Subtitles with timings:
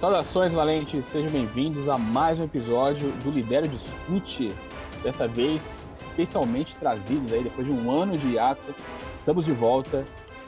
[0.00, 4.50] Saudações, valentes, sejam bem-vindos a mais um episódio do Lidero Discute.
[5.02, 8.74] Dessa vez, especialmente trazidos aí depois de um ano de hiato,
[9.12, 10.02] estamos de volta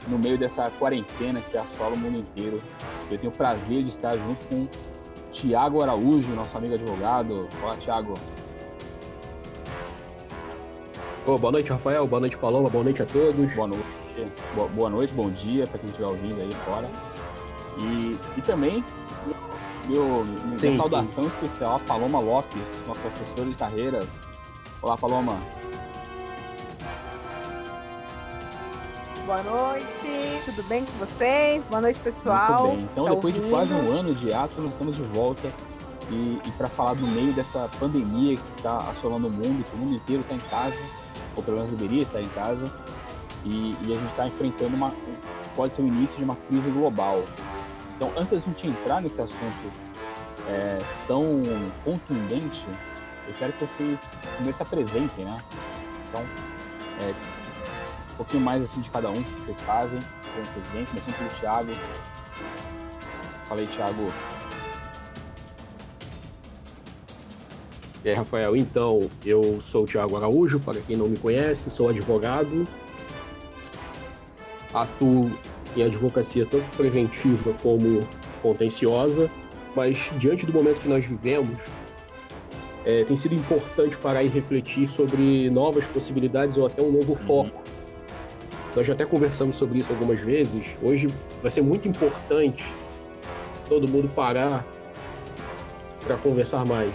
[0.08, 2.62] no meio dessa quarentena que assola o mundo inteiro.
[3.10, 4.66] Eu tenho o prazer de estar junto com
[5.30, 7.46] Tiago Araújo, nosso amigo advogado.
[7.62, 8.14] Olá, Tiago.
[11.26, 12.06] Oh, boa noite, Rafael.
[12.06, 12.70] Boa noite, Paloma.
[12.70, 13.54] Boa noite a todos.
[13.54, 13.84] Boa noite.
[14.54, 16.90] Boa, boa noite, bom dia para quem estiver ouvindo aí fora.
[17.78, 18.82] E, e também
[19.92, 21.28] meu, minha sim, saudação sim.
[21.28, 24.22] especial a Paloma Lopes, nossa assessora de carreiras.
[24.80, 25.38] Olá, Paloma.
[29.26, 31.62] Boa noite, tudo bem com vocês?
[31.70, 32.68] Boa noite, pessoal.
[32.68, 32.88] Muito bem.
[32.90, 33.44] Então, tá depois ouvindo?
[33.44, 35.52] de quase um ano de ato, nós estamos de volta.
[36.10, 39.78] E, e para falar do meio dessa pandemia que está assolando o mundo, que o
[39.78, 40.82] mundo inteiro está em casa,
[41.36, 42.70] ou pelo menos deveria estar em casa,
[43.44, 44.92] e, e a gente está enfrentando uma,
[45.54, 47.22] pode ser o início de uma crise global.
[47.96, 49.70] Então, antes da gente entrar nesse assunto
[50.48, 51.42] é, tão
[51.84, 52.66] contundente,
[53.28, 55.38] eu quero que vocês primeiro se apresentem, né?
[56.08, 56.22] Então,
[57.00, 57.10] é,
[58.12, 61.30] um pouquinho mais assim de cada um que vocês fazem, como vocês vêm, começando pelo
[61.30, 61.70] Thiago.
[63.44, 64.06] Falei, Thiago.
[68.04, 72.66] Aí, Rafael, então, eu sou o Thiago Araújo, para quem não me conhece, sou advogado,
[74.74, 75.30] atuo
[75.76, 78.00] em advocacia tanto preventiva como
[78.42, 79.30] contenciosa,
[79.74, 81.58] mas diante do momento que nós vivemos,
[82.84, 87.50] é, tem sido importante parar e refletir sobre novas possibilidades ou até um novo foco.
[87.56, 87.62] Uhum.
[88.74, 90.66] Nós já até conversamos sobre isso algumas vezes.
[90.82, 91.08] Hoje
[91.42, 92.64] vai ser muito importante
[93.68, 94.64] todo mundo parar
[96.04, 96.92] para conversar mais.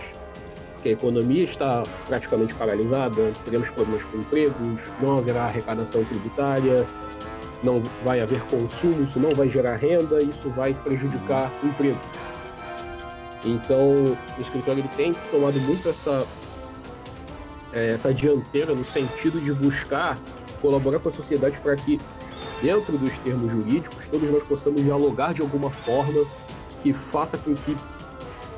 [0.74, 6.86] Porque a economia está praticamente paralisada, teremos problemas com empregos, não haverá arrecadação tributária,
[7.64, 12.00] não vai haver consumo, isso não vai gerar renda, isso vai prejudicar o emprego.
[13.46, 16.26] Então, o escritório ele tem tomado muito essa,
[17.74, 20.18] é, essa dianteira no sentido de buscar
[20.62, 22.00] colaborar com a sociedade para que,
[22.62, 26.26] dentro dos termos jurídicos, todos nós possamos dialogar de alguma forma
[26.82, 27.76] que faça com que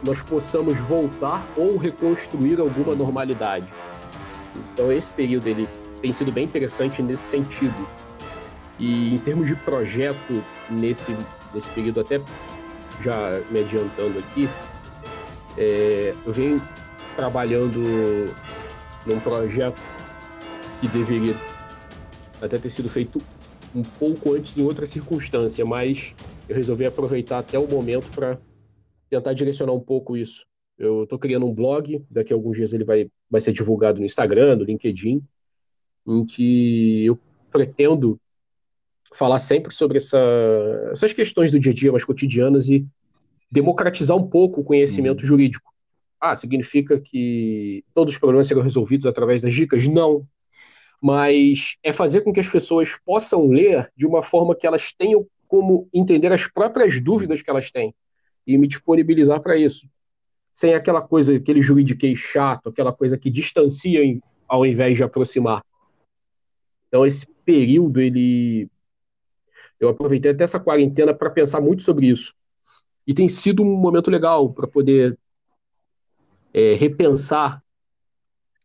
[0.04, 3.72] nós possamos voltar ou reconstruir alguma normalidade.
[4.74, 5.68] Então, esse período ele
[6.02, 7.88] tem sido bem interessante nesse sentido
[8.80, 11.16] e em termos de projeto, nesse,
[11.54, 12.22] nesse período, até
[13.04, 14.48] já me adiantando aqui,
[15.58, 16.62] é, eu venho
[17.16, 17.80] trabalhando
[19.06, 19.82] num projeto
[20.80, 21.36] que deveria
[22.42, 23.20] até ter sido feito
[23.76, 26.16] um pouco antes em outra circunstância, mas
[26.48, 28.40] eu resolvi aproveitar até o momento para
[29.10, 30.46] tentar direcionar um pouco isso.
[30.78, 34.06] Eu estou criando um blog, daqui a alguns dias ele vai, vai ser divulgado no
[34.06, 35.22] Instagram, no LinkedIn,
[36.08, 37.20] em que eu
[37.52, 38.20] pretendo
[39.14, 40.20] falar sempre sobre essa,
[40.92, 42.86] essas questões do dia a dia mais cotidianas e
[43.52, 45.28] democratizar um pouco o conhecimento uhum.
[45.28, 45.74] jurídico.
[46.20, 49.88] Ah, significa que todos os problemas serão resolvidos através das dicas?
[49.88, 50.28] Não.
[51.02, 55.26] Mas é fazer com que as pessoas possam ler de uma forma que elas tenham
[55.48, 57.96] como entender as próprias dúvidas que elas têm
[58.46, 59.88] e me disponibilizar para isso.
[60.54, 64.02] Sem aquela coisa, aquele juridiquês chato, aquela coisa que distancia
[64.48, 65.64] ao invés de aproximar.
[66.88, 68.70] Então, esse período, ele
[69.80, 72.34] eu aproveitei até essa quarentena para pensar muito sobre isso.
[73.08, 75.18] E tem sido um momento legal para poder
[76.54, 77.64] é, repensar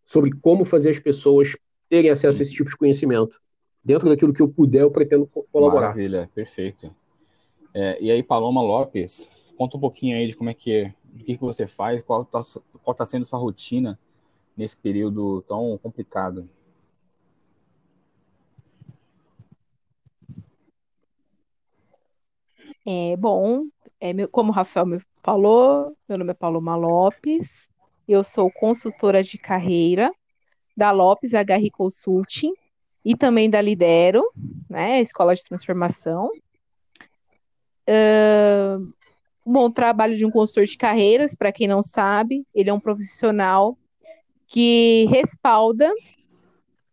[0.04, 1.56] sobre como fazer as pessoas
[1.88, 3.40] terem acesso a esse tipo de conhecimento.
[3.82, 5.88] Dentro daquilo que eu puder, eu pretendo colaborar.
[5.88, 6.94] Maravilha, perfeito.
[7.72, 11.24] É, e aí, Paloma Lopes, conta um pouquinho aí de como é que é, do
[11.24, 12.42] que, que você faz, qual está
[12.82, 13.98] qual tá sendo sua rotina
[14.56, 16.48] nesse período tão complicado.
[22.86, 23.66] É, bom,
[23.98, 27.70] é, meu, como o Rafael me falou, meu nome é Paloma Lopes,
[28.06, 30.12] eu sou consultora de carreira
[30.76, 32.52] da Lopes HR Consulting
[33.02, 34.22] e também da Lidero,
[34.68, 36.30] né, Escola de Transformação.
[37.88, 38.92] Uh,
[39.46, 43.78] bom, trabalho de um consultor de carreiras, para quem não sabe, ele é um profissional
[44.46, 45.90] que respalda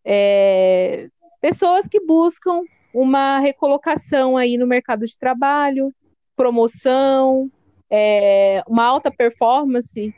[0.05, 1.09] é,
[1.41, 2.61] pessoas que buscam
[2.93, 5.93] uma recolocação aí no mercado de trabalho,
[6.35, 7.49] promoção,
[7.89, 10.13] é, uma alta performance,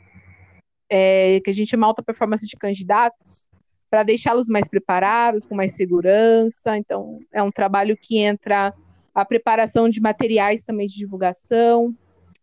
[0.88, 3.48] é, que a gente chama alta performance de candidatos,
[3.90, 6.76] para deixá-los mais preparados, com mais segurança.
[6.76, 8.74] Então, é um trabalho que entra
[9.14, 11.94] a preparação de materiais também de divulgação,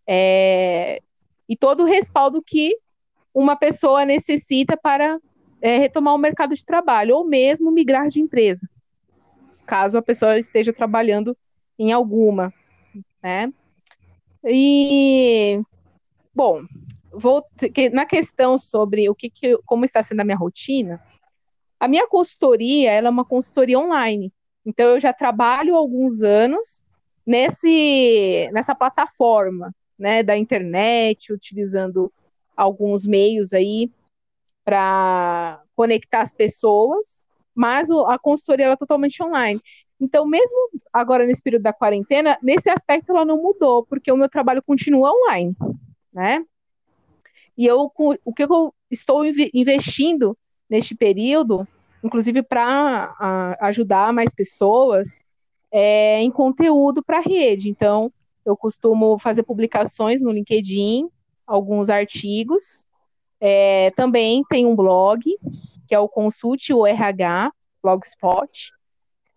[0.07, 1.01] é,
[1.47, 2.77] e todo o respaldo que
[3.33, 5.19] uma pessoa necessita para
[5.61, 8.67] é, retomar o mercado de trabalho, ou mesmo migrar de empresa
[9.61, 11.37] caso a pessoa esteja trabalhando
[11.77, 12.53] em alguma,
[13.21, 13.51] né?
[14.43, 15.61] E
[16.33, 16.63] bom,
[17.11, 17.45] vou
[17.91, 21.01] na questão sobre o que, que como está sendo a minha rotina,
[21.79, 24.31] a minha consultoria ela é uma consultoria online.
[24.65, 26.81] Então eu já trabalho há alguns anos
[27.25, 32.11] nesse nessa plataforma, né, da internet, utilizando
[32.55, 33.91] alguns meios aí
[34.63, 39.61] para conectar as pessoas, mas a consultoria ela é totalmente online.
[39.99, 44.27] Então, mesmo agora nesse período da quarentena, nesse aspecto ela não mudou, porque o meu
[44.27, 45.55] trabalho continua online,
[46.11, 46.43] né?
[47.57, 47.91] E eu,
[48.25, 50.35] o que eu estou investindo
[50.69, 51.67] neste período,
[52.03, 55.23] inclusive para ajudar mais pessoas,
[55.71, 57.69] é em conteúdo para a rede.
[57.69, 58.11] Então,
[58.43, 61.07] eu costumo fazer publicações no LinkedIn,
[61.45, 62.85] alguns artigos.
[63.41, 65.23] É, também tem um blog,
[65.87, 67.51] que é o Consulte o RH,
[67.81, 68.71] Blogspot.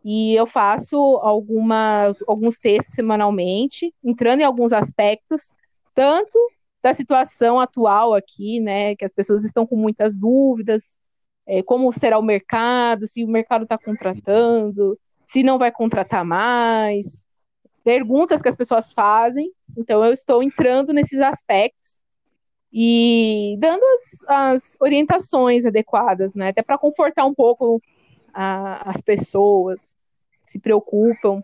[0.05, 5.55] E eu faço algumas, alguns textos semanalmente, entrando em alguns aspectos,
[5.95, 6.39] tanto
[6.83, 10.99] da situação atual aqui, né, que as pessoas estão com muitas dúvidas,
[11.47, 17.25] é, como será o mercado, se o mercado está contratando, se não vai contratar mais,
[17.83, 19.51] perguntas que as pessoas fazem.
[19.79, 22.04] Então, eu estou entrando nesses aspectos
[22.77, 26.49] e dando as, as orientações adequadas, né?
[26.49, 27.81] Até para confortar um pouco
[28.33, 29.95] a, as pessoas
[30.45, 31.41] que se preocupam,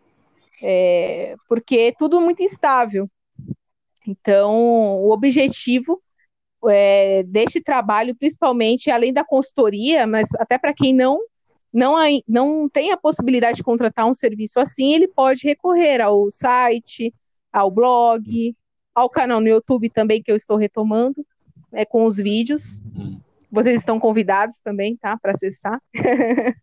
[0.60, 3.08] é, porque é tudo muito instável.
[4.04, 4.52] Então,
[5.04, 6.02] o objetivo
[6.68, 11.20] é, deste trabalho, principalmente além da consultoria, mas até para quem não
[11.72, 11.94] não,
[12.26, 17.14] não tem a possibilidade de contratar um serviço assim, ele pode recorrer ao site,
[17.52, 18.56] ao blog,
[18.94, 21.24] ao canal no YouTube também, que eu estou retomando,
[21.70, 22.80] né, com os vídeos.
[22.96, 23.20] Uhum.
[23.50, 25.80] Vocês estão convidados também, tá, para acessar.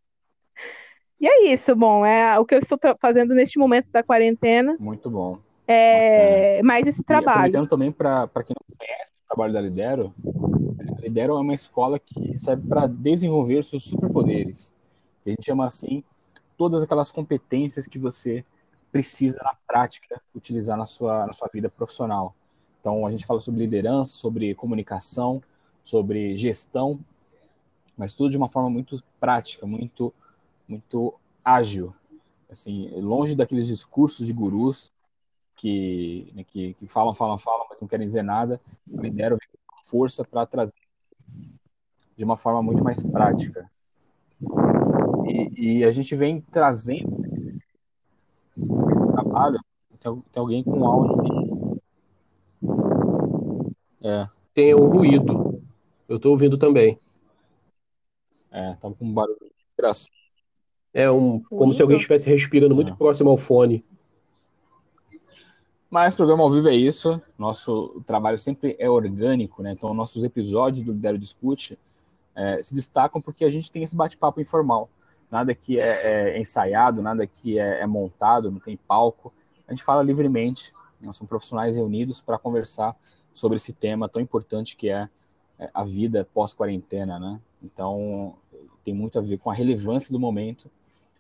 [1.20, 4.76] e é isso, bom, é o que eu estou fazendo neste momento da quarentena.
[4.80, 5.40] Muito bom.
[5.68, 7.28] É, mais esse trabalho.
[7.28, 10.14] E aproveitando também para quem não conhece o trabalho da Lidero,
[10.98, 14.78] a Lidero é uma escola que serve para desenvolver seus superpoderes
[15.30, 16.04] a gente chama assim
[16.58, 18.44] todas aquelas competências que você
[18.92, 22.36] precisa na prática utilizar na sua, na sua vida profissional.
[22.80, 25.42] Então, a gente fala sobre liderança, sobre comunicação,
[25.84, 27.00] sobre gestão,
[27.98, 30.14] mas tudo de uma forma muito prática, muito,
[30.68, 31.14] muito
[31.44, 31.94] ágil.
[32.50, 34.92] Assim, longe daqueles discursos de gurus
[35.56, 38.62] que, né, que, que, falam, falam, falam, mas não querem dizer nada.
[38.88, 39.38] Lidero
[39.84, 40.74] força para trazer
[42.16, 43.70] de uma forma muito mais prática.
[45.26, 47.27] E, e a gente vem trazendo
[50.00, 51.82] Tem, tem alguém com áudio
[54.04, 54.28] É.
[54.54, 55.62] Tem o ruído.
[56.08, 57.00] Eu estou ouvindo também.
[58.52, 59.38] É, tava com um barulho
[59.78, 60.12] engraçado.
[60.94, 62.96] É um, como se alguém estivesse respirando muito é.
[62.96, 63.86] próximo ao fone.
[65.90, 67.22] Mas o programa ao vivo é isso.
[67.38, 69.74] Nosso trabalho sempre é orgânico, né?
[69.74, 71.78] Então, nossos episódios do Lidero Discute
[72.36, 74.90] é, se destacam porque a gente tem esse bate-papo informal
[75.30, 79.34] nada que é, é ensaiado, nada que é, é, montado, não tem palco.
[79.68, 82.96] A gente fala livremente, nós somos profissionais reunidos para conversar
[83.34, 85.10] sobre esse tema tão importante que é,
[85.60, 87.40] é a vida pós-quarentena, né?
[87.62, 88.36] Então,
[88.84, 90.70] tem muito a ver com a relevância do momento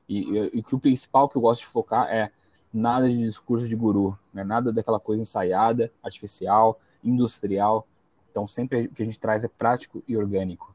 [0.08, 2.32] e, que o principal que eu gosto de focar é
[2.74, 4.44] nada de discurso de guru, né?
[4.44, 7.86] nada daquela coisa ensaiada, artificial, industrial.
[8.32, 10.74] Então, sempre o que a gente traz é prático e orgânico.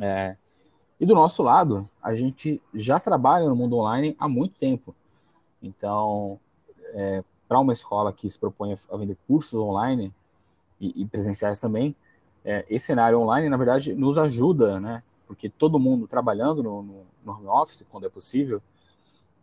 [0.00, 0.36] É,
[1.00, 4.94] e do nosso lado, a gente já trabalha no mundo online há muito tempo.
[5.62, 6.38] Então,
[6.92, 10.14] é, para uma escola que se propõe a vender cursos online
[10.78, 11.96] e, e presenciais também,
[12.44, 15.02] é, esse cenário online, na verdade, nos ajuda, né?
[15.26, 18.62] Porque todo mundo trabalhando no, no, no home office, quando é possível,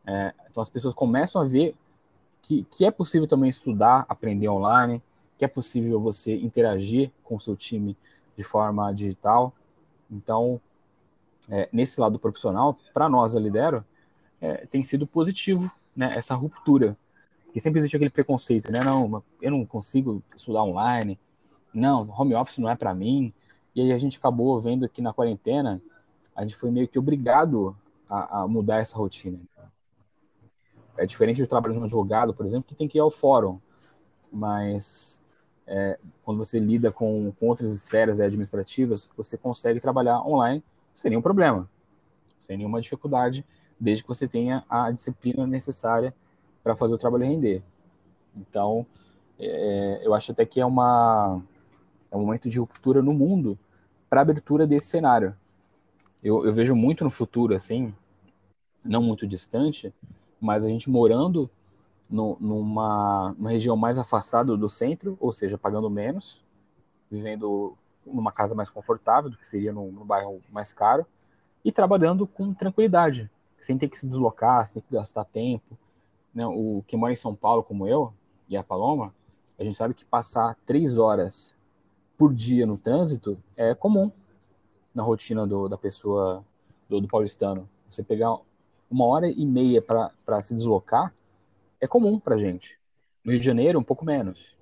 [0.05, 1.75] é, então as pessoas começam a ver
[2.41, 5.01] que, que é possível também estudar, aprender online,
[5.37, 7.97] que é possível você interagir com o seu time
[8.35, 9.53] de forma digital.
[10.09, 10.61] Então,
[11.50, 13.84] é, nesse lado profissional, para nós a Lidero,
[14.42, 16.98] é, tem sido positivo né, essa ruptura.
[17.46, 18.80] Porque sempre existe aquele preconceito, né?
[18.84, 21.18] Não, eu não consigo estudar online,
[21.74, 23.34] não, home office não é para mim.
[23.74, 25.82] E aí a gente acabou vendo que na quarentena
[26.36, 27.75] a gente foi meio que obrigado
[28.10, 29.39] a, a mudar essa rotina.
[30.98, 33.60] É diferente do trabalho de um advogado, por exemplo, que tem que ir ao fórum.
[34.32, 35.22] Mas
[35.66, 40.63] é, quando você lida com, com outras esferas administrativas, você consegue trabalhar online
[40.98, 41.70] sem nenhum problema,
[42.39, 43.46] sem nenhuma dificuldade,
[43.80, 46.12] desde que você tenha a disciplina necessária
[46.63, 47.62] para fazer o trabalho render.
[48.36, 48.84] Então,
[49.38, 51.39] é, eu acho até que é, uma,
[52.10, 53.60] é um momento de ruptura no mundo
[54.10, 55.38] para abertura desse cenário.
[56.24, 57.94] Eu, eu vejo muito no futuro, assim,
[58.84, 59.94] não muito distante,
[60.42, 61.48] mas a gente morando
[62.10, 66.44] no, numa, numa região mais afastada do centro, ou seja, pagando menos,
[67.12, 67.77] vivendo
[68.13, 71.05] numa casa mais confortável do que seria num bairro mais caro,
[71.63, 75.77] e trabalhando com tranquilidade, sem ter que se deslocar, sem ter que gastar tempo.
[76.33, 76.45] Né?
[76.45, 78.13] O que mora em São Paulo, como eu
[78.47, 79.13] e a Paloma,
[79.59, 81.55] a gente sabe que passar três horas
[82.17, 84.11] por dia no trânsito é comum
[84.93, 86.43] na rotina do, da pessoa,
[86.87, 87.69] do, do paulistano.
[87.89, 88.35] Você pegar
[88.89, 91.13] uma hora e meia para se deslocar
[91.79, 92.79] é comum para gente.
[93.23, 94.55] No Rio de Janeiro, um pouco menos.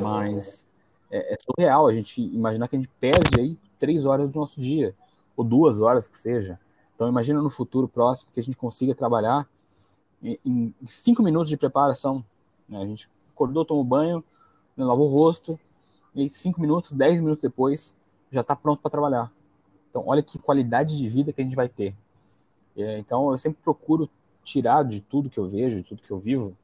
[0.00, 0.66] Mas
[1.10, 4.60] é, é, surreal a gente imaginar que a gente perde aí três horas do nosso
[4.60, 4.94] dia,
[5.36, 6.58] ou duas horas que seja.
[6.94, 9.48] Então imagina no futuro próximo que a gente consiga trabalhar
[10.22, 12.24] em, cinco minutos de preparação.
[12.68, 12.80] Né?
[12.80, 14.22] A gente acordou, tomou banho,
[14.76, 15.58] né, lavou o rosto,
[16.14, 17.96] e cinco minutos, dez minutos depois,
[18.30, 19.32] já está pronto para trabalhar.
[19.90, 21.94] Então, olha que qualidade de vida que a gente vai ter.
[22.76, 24.08] É, então, eu sempre procuro
[24.44, 26.56] tirar de tudo que eu vejo, de tudo que eu vivo,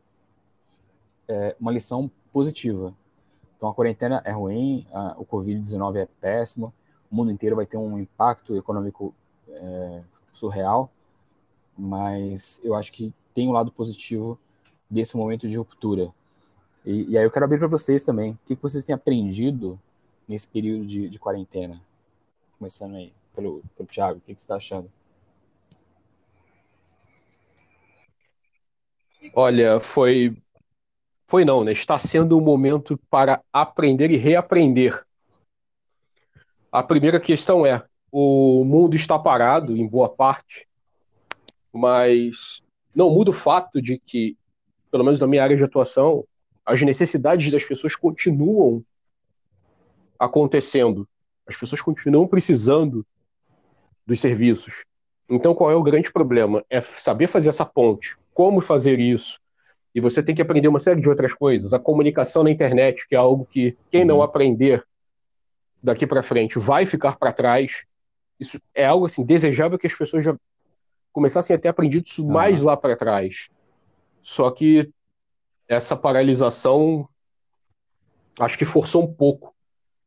[1.29, 2.95] é, uma lição positiva.
[3.57, 6.73] Então, a quarentena é ruim, a, o Covid-19 é péssimo,
[7.11, 9.15] o mundo inteiro vai ter um impacto econômico
[9.49, 10.91] é, surreal,
[11.77, 14.39] mas eu acho que tem um lado positivo
[14.91, 16.13] desse momento de ruptura.
[16.85, 18.33] E, e aí eu quero abrir para vocês também.
[18.33, 19.79] O que, que vocês têm aprendido
[20.27, 21.81] nesse período de, de quarentena?
[22.59, 24.91] Começando aí pelo, pelo Thiago, o que, que você está achando?
[29.35, 30.37] Olha, foi.
[31.29, 31.73] Foi não, né?
[31.73, 35.05] Está sendo um momento para aprender e reaprender.
[36.73, 40.67] A primeira questão é: o mundo está parado em boa parte,
[41.71, 42.63] mas
[42.97, 44.39] não muda o fato de que,
[44.91, 46.25] pelo menos na minha área de atuação,
[46.65, 48.83] as necessidades das pessoas continuam
[50.19, 51.07] acontecendo.
[51.47, 53.07] As pessoas continuam precisando
[54.07, 54.83] dos serviços.
[55.29, 56.65] Então, qual é o grande problema?
[56.71, 58.17] É saber fazer essa ponte.
[58.33, 59.39] Como fazer isso?
[59.95, 61.73] E você tem que aprender uma série de outras coisas.
[61.73, 64.23] A comunicação na internet, que é algo que quem não uhum.
[64.23, 64.85] aprender
[65.83, 67.85] daqui para frente vai ficar para trás.
[68.39, 70.37] Isso é algo assim desejável que as pessoas já
[71.13, 73.49] começassem a ter aprendido isso mais lá para trás.
[74.23, 74.91] Só que
[75.67, 77.09] essa paralisação
[78.39, 79.55] acho que forçou um pouco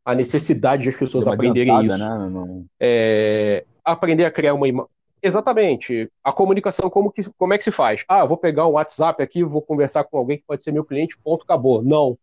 [0.05, 1.97] a necessidade de as pessoas aprenderem isso.
[1.97, 2.29] Né?
[2.29, 2.65] Não...
[2.79, 4.89] É, aprender a criar uma imagem.
[5.21, 6.11] Exatamente.
[6.23, 8.03] A comunicação, como, que, como é que se faz?
[8.07, 11.17] Ah, vou pegar um WhatsApp aqui, vou conversar com alguém que pode ser meu cliente,
[11.17, 11.83] ponto, acabou.
[11.83, 12.17] Não.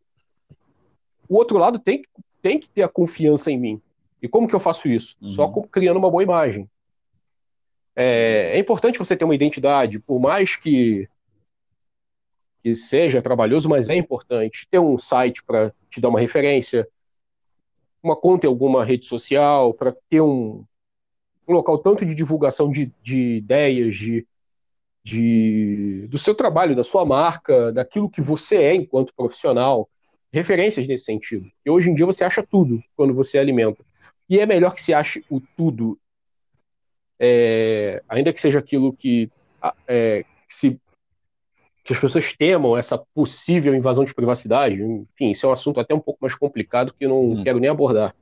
[1.29, 2.03] O outro lado tem,
[2.43, 3.83] tem que ter a confiança em mim.
[4.21, 5.17] E como que eu faço isso?
[5.23, 5.29] Uhum.
[5.29, 6.69] Só criando uma boa imagem.
[7.95, 11.09] É, é, importante você ter uma identidade, por mais que,
[12.63, 16.89] que seja trabalhoso, mas é importante ter um site para te dar uma referência,
[18.03, 20.65] uma conta em alguma rede social, para ter um,
[21.49, 24.27] um local tanto de divulgação de, de ideias, de,
[25.03, 29.89] de, do seu trabalho, da sua marca, daquilo que você é enquanto profissional,
[30.33, 31.51] referências nesse sentido.
[31.65, 33.83] E hoje em dia você acha tudo quando você alimenta.
[34.29, 35.99] E é melhor que se ache o tudo,
[37.19, 39.31] é, ainda que seja aquilo que,
[39.87, 40.81] é, que, se,
[41.83, 44.83] que as pessoas temam, essa possível invasão de privacidade.
[44.83, 47.43] Enfim, isso é um assunto até um pouco mais complicado que eu não hum.
[47.43, 48.15] quero nem abordar.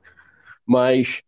[0.65, 1.21] Mas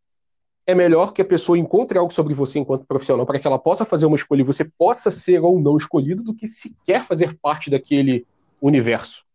[0.70, 3.84] é melhor que a pessoa encontre algo sobre você enquanto profissional para que ela possa
[3.84, 7.72] fazer uma escolha e você possa ser ou não escolhido do que sequer fazer parte
[7.72, 8.28] daquele
[8.62, 9.26] universo.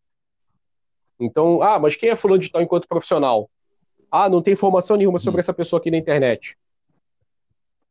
[1.18, 3.50] Então, ah, mas quem é fulano de tal enquanto profissional?
[4.08, 5.40] Ah, não tem informação nenhuma sobre hum.
[5.40, 6.56] essa pessoa aqui na internet.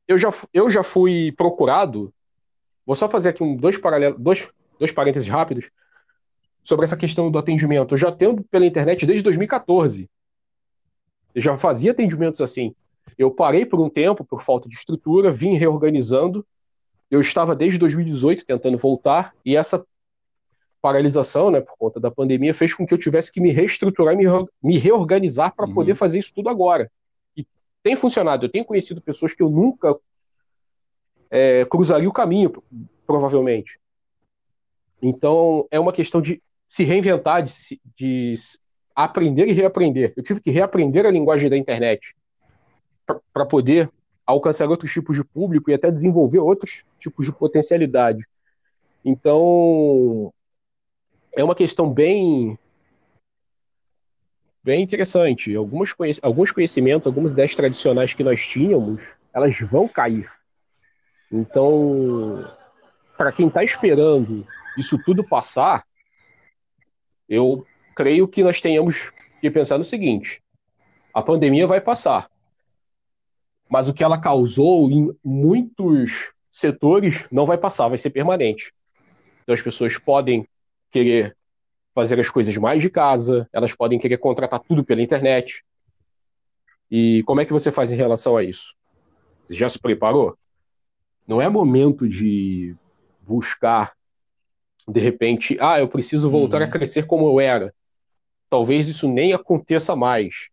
[0.07, 2.13] Eu já, eu já fui procurado,
[2.85, 5.69] vou só fazer aqui um, dois, paralelos, dois, dois parênteses rápidos,
[6.63, 7.93] sobre essa questão do atendimento.
[7.93, 10.09] Eu já atendo pela internet desde 2014.
[11.35, 12.73] Eu já fazia atendimentos assim.
[13.17, 16.45] Eu parei por um tempo, por falta de estrutura, vim reorganizando.
[17.09, 19.85] Eu estava desde 2018 tentando voltar, e essa
[20.81, 24.25] paralisação, né, por conta da pandemia, fez com que eu tivesse que me reestruturar, me,
[24.61, 25.73] me reorganizar para uhum.
[25.73, 26.91] poder fazer isso tudo agora.
[27.37, 27.47] E
[27.81, 28.45] tem funcionado.
[28.45, 29.95] Eu tenho conhecido pessoas que eu nunca
[31.31, 32.61] é, cruzaria o caminho,
[33.07, 33.79] provavelmente.
[35.01, 38.33] Então, é uma questão de se reinventar, de, de
[38.95, 40.13] aprender e reaprender.
[40.17, 42.15] Eu tive que reaprender a linguagem da internet
[43.05, 43.89] para poder
[44.25, 48.25] alcançar outros tipos de público e até desenvolver outros tipos de potencialidade.
[49.03, 50.33] Então,
[51.35, 52.57] é uma questão bem
[54.63, 55.53] bem interessante.
[55.55, 60.31] Alguns, alguns conhecimentos, algumas ideias tradicionais que nós tínhamos, elas vão cair.
[61.29, 62.49] Então,
[63.17, 65.85] para quem está esperando isso tudo passar,
[67.27, 70.41] eu creio que nós tenhamos que pensar no seguinte:
[71.13, 72.29] a pandemia vai passar
[73.69, 78.73] mas o que ela causou em muitos setores não vai passar, vai ser permanente.
[79.41, 80.47] Então as pessoas podem
[80.91, 81.35] querer
[81.93, 85.63] fazer as coisas mais de casa, elas podem querer contratar tudo pela internet.
[86.89, 88.75] E como é que você faz em relação a isso?
[89.45, 90.37] Você já se preparou?
[91.27, 92.75] Não é momento de
[93.21, 93.93] buscar,
[94.87, 96.67] de repente, ah, eu preciso voltar uhum.
[96.67, 97.73] a crescer como eu era.
[98.49, 100.49] Talvez isso nem aconteça mais.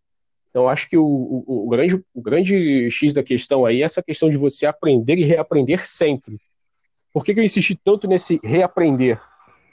[0.50, 4.02] Então, acho que o, o, o, grande, o grande X da questão aí é essa
[4.02, 6.38] questão de você aprender e reaprender sempre.
[7.12, 9.20] Por que, que eu insisti tanto nesse reaprender?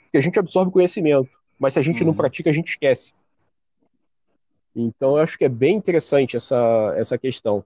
[0.04, 2.08] Porque a gente absorve conhecimento, mas se a gente uhum.
[2.08, 3.12] não pratica, a gente esquece.
[4.74, 7.64] Então, eu acho que é bem interessante essa, essa questão.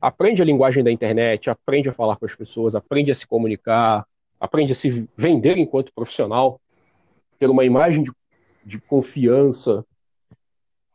[0.00, 4.04] Aprende a linguagem da internet, aprende a falar com as pessoas, aprende a se comunicar,
[4.40, 6.60] aprende a se vender enquanto profissional,
[7.38, 8.10] ter uma imagem de,
[8.64, 9.84] de confiança,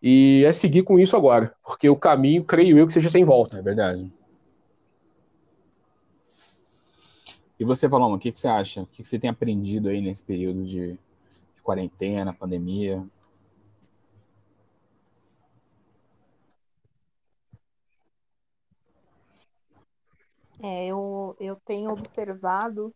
[0.02, 3.58] e é seguir com isso agora, porque o caminho, creio eu, que seja sem volta.
[3.58, 4.12] É verdade.
[7.58, 8.82] E você, Paloma, o que, que você acha?
[8.82, 13.04] O que, que você tem aprendido aí nesse período de, de quarentena, pandemia?
[20.62, 22.94] É, eu, eu tenho observado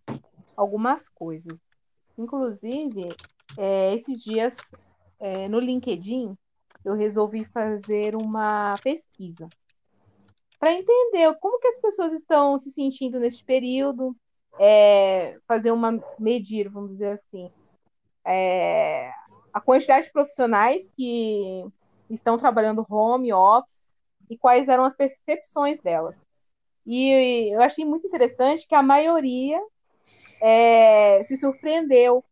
[0.57, 1.57] algumas coisas.
[2.17, 3.15] Inclusive,
[3.57, 4.71] é, esses dias
[5.19, 6.35] é, no LinkedIn,
[6.83, 9.47] eu resolvi fazer uma pesquisa
[10.59, 14.15] para entender como que as pessoas estão se sentindo neste período,
[14.59, 17.49] é, fazer uma medir, vamos dizer assim,
[18.25, 19.09] é,
[19.53, 21.65] a quantidade de profissionais que
[22.09, 23.89] estão trabalhando home office
[24.29, 26.17] e quais eram as percepções delas.
[26.85, 29.59] E eu achei muito interessante que a maioria
[30.41, 32.23] é, se surpreendeu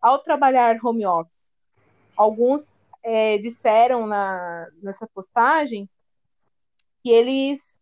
[0.00, 1.52] ao trabalhar home office.
[2.16, 5.88] Alguns é, disseram na, nessa postagem
[7.02, 7.78] que eles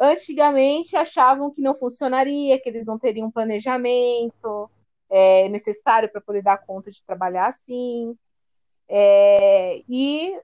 [0.00, 4.70] antigamente achavam que não funcionaria, que eles não teriam planejamento
[5.10, 8.16] é, necessário para poder dar conta de trabalhar assim.
[8.88, 10.40] É, e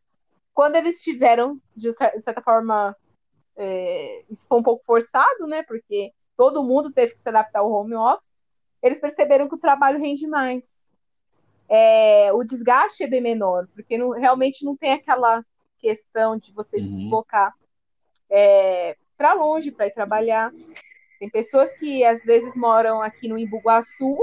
[0.53, 2.95] quando eles tiveram, de certa forma,
[3.57, 5.63] é, isso foi um pouco forçado, né?
[5.63, 8.31] Porque todo mundo teve que se adaptar ao home office.
[8.83, 10.84] Eles perceberam que o trabalho rende mais
[11.77, 15.45] é, o desgaste é bem menor, porque não, realmente não tem aquela
[15.79, 16.85] questão de você uhum.
[16.85, 17.53] se deslocar
[18.31, 20.53] é, para longe para ir trabalhar.
[21.19, 24.17] Tem pessoas que às vezes moram aqui no Imbuguaçu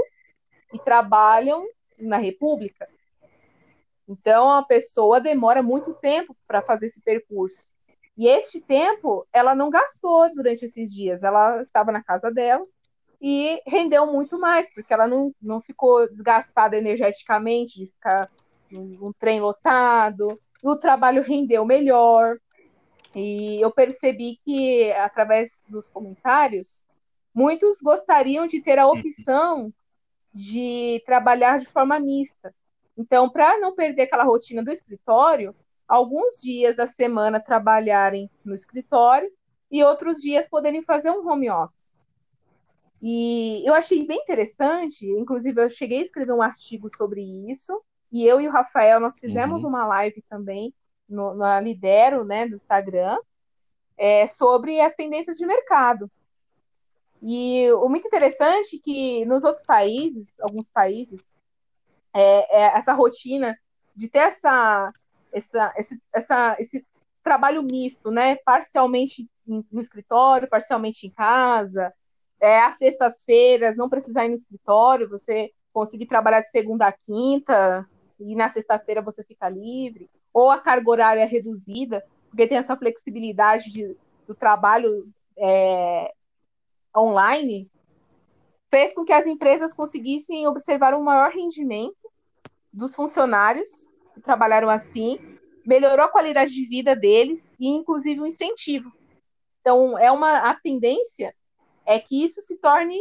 [0.72, 2.88] e trabalham na República.
[4.08, 7.70] Então a pessoa demora muito tempo para fazer esse percurso.
[8.16, 11.22] E este tempo ela não gastou durante esses dias.
[11.22, 12.64] Ela estava na casa dela,
[13.22, 18.28] e rendeu muito mais, porque ela não, não ficou desgastada energeticamente de ficar
[18.68, 22.36] num trem lotado, o trabalho rendeu melhor.
[23.14, 26.82] E eu percebi que, através dos comentários,
[27.32, 29.72] muitos gostariam de ter a opção
[30.34, 32.52] de trabalhar de forma mista.
[32.96, 35.54] Então, para não perder aquela rotina do escritório,
[35.86, 39.30] alguns dias da semana trabalharem no escritório
[39.70, 41.91] e outros dias poderem fazer um home office.
[43.02, 48.24] E eu achei bem interessante, inclusive eu cheguei a escrever um artigo sobre isso, e
[48.24, 49.70] eu e o Rafael, nós fizemos uhum.
[49.70, 50.72] uma live também
[51.08, 53.18] no, na Lidero, né, do Instagram,
[53.98, 56.08] é, sobre as tendências de mercado.
[57.20, 61.34] E o muito interessante é que nos outros países, alguns países,
[62.14, 63.58] é, é essa rotina
[63.96, 64.92] de ter essa,
[65.32, 66.86] essa, esse, essa, esse
[67.20, 71.92] trabalho misto, né, parcialmente no escritório, parcialmente em casa,
[72.42, 77.88] é, às sextas-feiras não precisar ir no escritório, você conseguir trabalhar de segunda a quinta
[78.18, 83.70] e na sexta-feira você fica livre, ou a carga horária reduzida, porque tem essa flexibilidade
[83.70, 86.12] de, do trabalho é,
[86.96, 87.70] online,
[88.68, 92.10] fez com que as empresas conseguissem observar um maior rendimento
[92.72, 98.92] dos funcionários que trabalharam assim, melhorou a qualidade de vida deles e, inclusive, um incentivo.
[99.60, 101.32] Então, é uma a tendência
[101.86, 102.98] é que isso se torne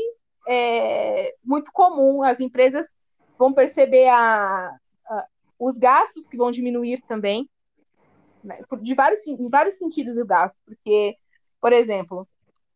[0.47, 2.23] é, muito comum.
[2.23, 2.95] As empresas
[3.37, 4.75] vão perceber a,
[5.07, 5.25] a,
[5.59, 7.49] os gastos que vão diminuir também,
[8.43, 11.15] né, de vários, em vários sentidos o gasto, porque,
[11.59, 12.27] por exemplo,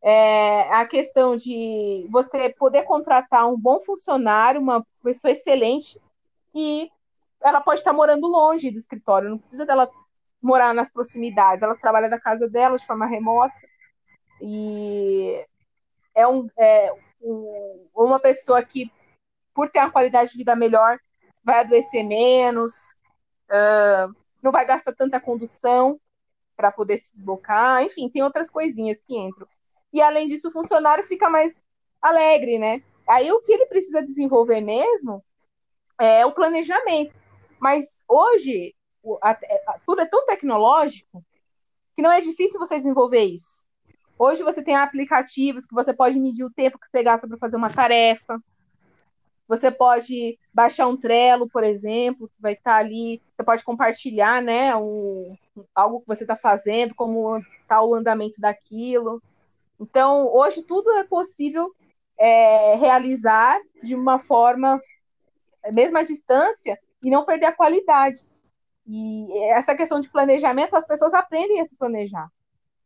[0.02, 6.00] é, a questão de você poder contratar um bom funcionário, uma pessoa excelente,
[6.54, 6.90] e
[7.42, 9.90] ela pode estar morando longe do escritório, não precisa dela
[10.42, 13.54] morar nas proximidades, ela trabalha da casa dela de forma remota,
[14.42, 15.44] e
[16.16, 18.92] é, um, é um, uma pessoa que,
[19.54, 20.98] por ter uma qualidade de vida melhor,
[21.44, 22.74] vai adoecer menos,
[23.50, 26.00] uh, não vai gastar tanta condução.
[26.56, 29.46] para poder se deslocar, enfim, tem outras coisinhas que entram.
[29.92, 31.64] E além disso, o funcionário fica mais
[32.02, 32.82] alegre, né?
[33.08, 35.24] Aí o que ele precisa desenvolver mesmo
[36.00, 37.14] é o planejamento.
[37.60, 38.74] Mas hoje
[39.22, 41.24] a, a, tudo é tão tecnológico
[41.96, 43.65] que não é difícil você desenvolver isso.
[44.18, 47.58] Hoje você tem aplicativos que você pode medir o tempo que você gasta para fazer
[47.58, 48.42] uma tarefa.
[49.48, 53.22] Você pode baixar um Trello, por exemplo, que vai estar tá ali.
[53.36, 59.22] Você pode compartilhar, né, algo que você está fazendo, como está o andamento daquilo.
[59.80, 61.72] Então, hoje tudo é possível
[62.18, 64.82] é, realizar de uma forma,
[65.74, 68.22] mesmo à distância, e não perder a qualidade.
[68.88, 72.30] E essa questão de planejamento, as pessoas aprendem a se planejar.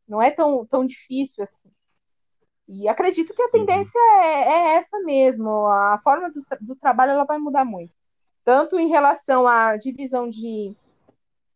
[0.10, 1.70] Não é tão, tão difícil assim.
[2.68, 5.68] E acredito que a tendência é, é essa mesmo.
[5.68, 7.94] A forma do, do, trabalho ela vai mudar muito.
[8.44, 10.76] Tanto em relação à divisão de,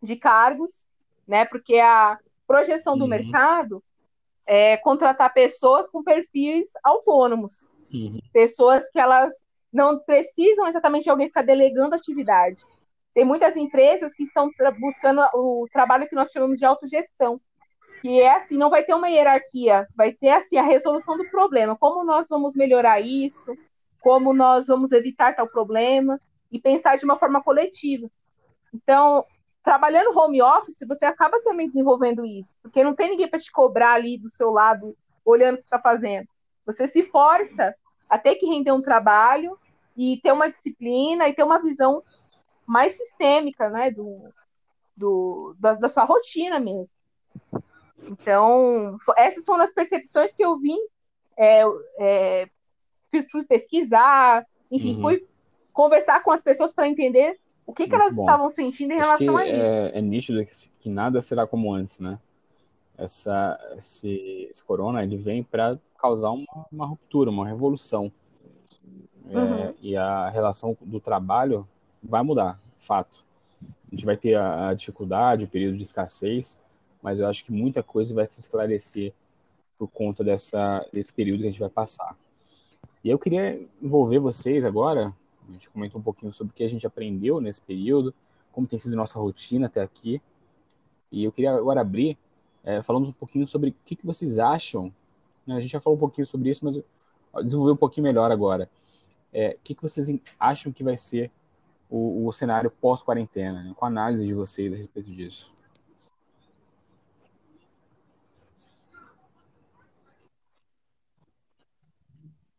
[0.01, 0.85] de cargos,
[1.27, 1.45] né?
[1.45, 3.09] Porque a projeção do uhum.
[3.09, 3.83] mercado
[4.45, 7.69] é contratar pessoas com perfis autônomos.
[7.93, 8.19] Uhum.
[8.31, 9.33] Pessoas que elas
[9.71, 12.63] não precisam exatamente de alguém ficar delegando atividade.
[13.13, 17.39] Tem muitas empresas que estão buscando o trabalho que nós chamamos de autogestão,
[18.03, 21.73] que é assim, não vai ter uma hierarquia, vai ter assim a resolução do problema,
[21.77, 23.55] como nós vamos melhorar isso,
[24.01, 26.19] como nós vamos evitar tal problema
[26.51, 28.11] e pensar de uma forma coletiva.
[28.73, 29.25] Então,
[29.63, 33.93] trabalhando home office, você acaba também desenvolvendo isso, porque não tem ninguém para te cobrar
[33.93, 36.27] ali do seu lado, olhando o que está fazendo.
[36.65, 37.73] Você se força
[38.09, 39.57] a ter que render um trabalho
[39.95, 42.03] e ter uma disciplina e ter uma visão
[42.67, 44.29] mais sistêmica, né, do,
[44.93, 46.97] do da, da sua rotina mesmo.
[48.09, 50.77] Então, essas são as percepções que eu vim,
[51.37, 51.63] é,
[51.99, 52.49] é,
[53.31, 55.01] fui pesquisar, enfim, uhum.
[55.01, 55.27] fui
[55.71, 58.21] conversar com as pessoas para entender o que, que elas bom.
[58.21, 59.65] estavam sentindo em relação a isso.
[59.65, 62.19] É, é nítido que, que, nada será como antes, né?
[62.97, 68.11] Essa, esse, esse corona ele vem para causar uma, uma, ruptura, uma revolução.
[69.29, 69.73] É, uhum.
[69.81, 71.67] E a relação do trabalho
[72.03, 73.23] vai mudar, fato.
[73.61, 76.61] A gente vai ter a, a dificuldade, o período de escassez,
[77.03, 79.13] mas eu acho que muita coisa vai se esclarecer
[79.77, 82.17] por conta dessa, desse período que a gente vai passar.
[83.03, 85.13] E eu queria envolver vocês agora,
[85.47, 88.13] a gente comentou um pouquinho sobre o que a gente aprendeu nesse período,
[88.53, 90.21] como tem sido nossa rotina até aqui.
[91.11, 92.17] E eu queria agora abrir,
[92.63, 94.93] é, falando um pouquinho sobre o que, que vocês acham.
[95.45, 95.57] Né?
[95.57, 96.81] A gente já falou um pouquinho sobre isso, mas
[97.43, 98.69] desenvolver um pouquinho melhor agora.
[99.33, 100.07] É, o que, que vocês
[100.39, 101.29] acham que vai ser
[101.89, 103.63] o, o cenário pós-quarentena?
[103.63, 103.75] Né?
[103.81, 105.51] A análise de vocês a respeito disso?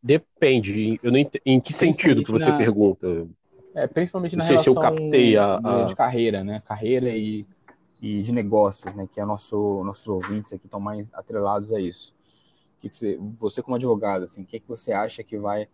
[0.04, 1.00] Depende.
[1.02, 1.36] Eu não ent...
[1.46, 2.58] Em que sentido que você na...
[2.58, 3.26] pergunta?
[3.74, 5.84] É, principalmente na não sei relação se eu captei a, a...
[5.84, 6.62] de carreira, né?
[6.66, 7.46] Carreira e,
[8.02, 9.08] e de negócios, né?
[9.10, 12.14] Que é nosso, nossos ouvintes aqui estão mais atrelados a isso.
[12.80, 15.66] Que que você, você como advogado, assim, o que, que você acha que vai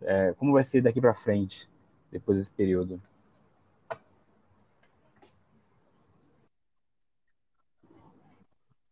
[0.00, 1.70] é, como vai ser daqui para frente,
[2.10, 3.00] depois desse período?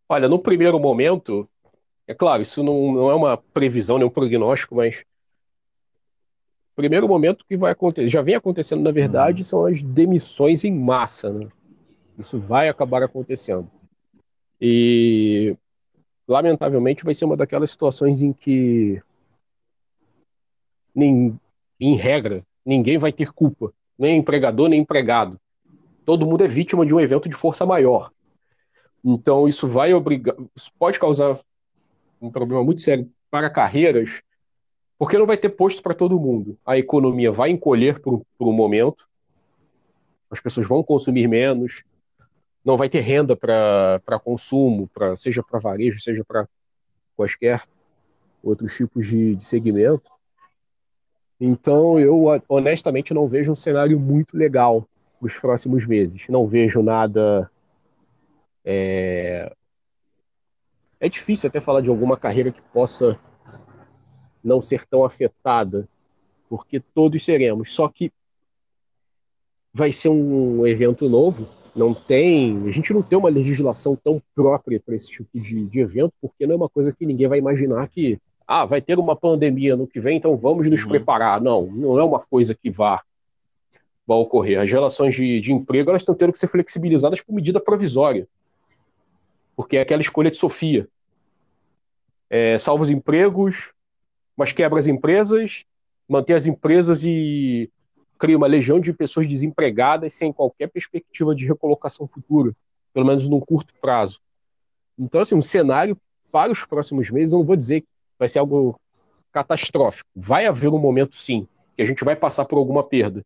[0.08, 1.48] Olha, no primeiro momento,
[2.10, 5.04] é claro, isso não, não é uma previsão, nem um prognóstico, mas
[6.74, 9.44] primeiro momento que vai acontecer, já vem acontecendo na verdade, uhum.
[9.44, 11.46] são as demissões em massa, né?
[12.18, 13.70] Isso vai acabar acontecendo.
[14.60, 15.56] E
[16.26, 19.00] lamentavelmente vai ser uma daquelas situações em que
[20.92, 21.38] nem,
[21.78, 25.38] em regra, ninguém vai ter culpa, nem empregador, nem empregado.
[26.04, 28.10] Todo mundo é vítima de um evento de força maior.
[29.04, 31.38] Então, isso vai obrigar, isso pode causar
[32.20, 34.22] um problema muito sério para carreiras,
[34.98, 36.58] porque não vai ter posto para todo mundo.
[36.64, 39.08] A economia vai encolher por, por um momento,
[40.30, 41.82] as pessoas vão consumir menos,
[42.64, 46.46] não vai ter renda para consumo, pra, seja para varejo, seja para
[47.16, 47.66] quaisquer
[48.42, 50.10] outros tipos de, de segmento.
[51.40, 54.86] Então, eu honestamente não vejo um cenário muito legal
[55.20, 56.26] nos próximos meses.
[56.28, 57.50] Não vejo nada.
[58.64, 59.50] É...
[61.00, 63.18] é difícil até falar de alguma carreira que possa
[64.44, 65.88] não ser tão afetada,
[66.48, 67.72] porque todos seremos.
[67.72, 68.12] Só que
[69.72, 71.48] vai ser um evento novo.
[71.74, 75.80] Não tem, a gente não tem uma legislação tão própria para esse tipo de, de
[75.80, 79.14] evento, porque não é uma coisa que ninguém vai imaginar que ah, vai ter uma
[79.14, 80.88] pandemia no que vem, então vamos nos uhum.
[80.88, 81.40] preparar.
[81.40, 83.00] Não, não é uma coisa que vá,
[84.04, 84.58] vá ocorrer.
[84.58, 88.26] As relações de, de emprego elas estão tendo que ser flexibilizadas por medida provisória,
[89.60, 90.88] porque é aquela escolha de Sofia.
[92.30, 93.74] É, salva os empregos,
[94.34, 95.66] mas quebra as empresas,
[96.08, 97.70] mantém as empresas e
[98.18, 102.56] cria uma legião de pessoas desempregadas sem qualquer perspectiva de recolocação futura.
[102.94, 104.18] pelo menos num curto prazo.
[104.98, 105.94] Então, assim, um cenário
[106.32, 108.80] para os próximos meses, eu não vou dizer que vai ser algo
[109.30, 110.08] catastrófico.
[110.16, 111.46] Vai haver um momento, sim,
[111.76, 113.22] que a gente vai passar por alguma perda.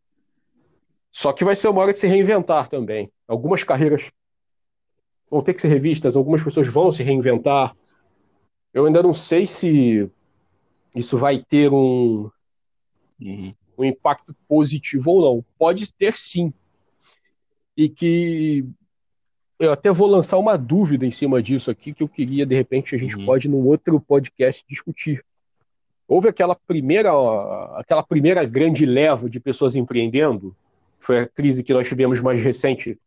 [1.13, 3.09] Só que vai ser uma hora de se reinventar também.
[3.25, 4.11] Algumas carreiras
[5.29, 7.75] vão ter que ser revistas, algumas pessoas vão se reinventar.
[8.73, 10.09] Eu ainda não sei se
[10.95, 12.29] isso vai ter um,
[13.21, 13.53] uhum.
[13.77, 15.45] um impacto positivo ou não.
[15.57, 16.53] Pode ter sim.
[17.75, 18.65] E que
[19.59, 22.95] eu até vou lançar uma dúvida em cima disso aqui que eu queria, de repente,
[22.95, 23.25] a gente uhum.
[23.25, 25.23] pode, num outro podcast, discutir.
[26.07, 27.11] Houve aquela primeira,
[27.77, 30.55] aquela primeira grande leva de pessoas empreendendo,
[30.99, 32.97] foi a crise que nós tivemos mais recente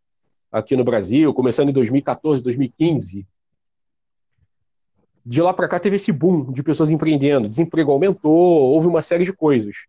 [0.50, 3.26] aqui no Brasil, começando em 2014, 2015.
[5.24, 9.24] De lá para cá teve esse boom de pessoas empreendendo, desemprego aumentou, houve uma série
[9.24, 9.86] de coisas.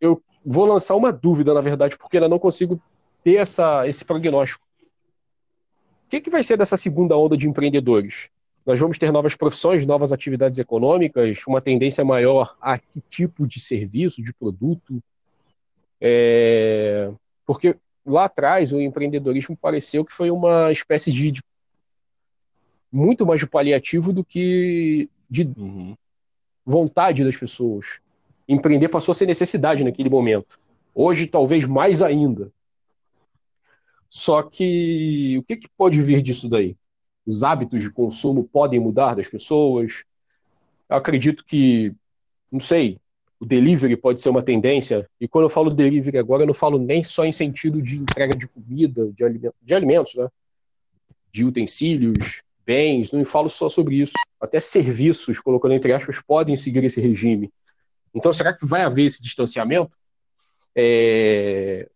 [0.00, 2.80] Eu vou lançar uma dúvida, na verdade, porque ainda não consigo
[3.24, 4.64] ter essa, esse prognóstico.
[6.06, 8.30] O que, que vai ser dessa segunda onda de empreendedores?
[8.64, 13.60] Nós vamos ter novas profissões, novas atividades econômicas, uma tendência maior a que tipo de
[13.60, 15.02] serviço, de produto.
[16.00, 17.10] É...
[17.44, 21.42] Porque lá atrás o empreendedorismo pareceu que foi uma espécie de, de
[22.90, 25.96] muito mais de paliativo do que de uhum.
[26.64, 28.00] vontade das pessoas.
[28.48, 30.58] Empreender passou a ser necessidade naquele momento.
[30.94, 32.50] Hoje, talvez mais ainda.
[34.08, 36.76] Só que o que, que pode vir disso daí?
[37.26, 40.04] Os hábitos de consumo podem mudar das pessoas?
[40.88, 41.92] Eu acredito que,
[42.50, 42.98] não sei,
[43.46, 45.08] delivery pode ser uma tendência.
[45.20, 48.36] E quando eu falo delivery agora, eu não falo nem só em sentido de entrega
[48.36, 50.28] de comida, de, alimentos, de alimentos, né?
[51.32, 54.14] De utensílios, bens, não falo só sobre isso.
[54.40, 57.52] Até serviços, colocando entre aspas, podem seguir esse regime.
[58.12, 59.92] Então, será que vai haver esse distanciamento?
[60.74, 61.88] É...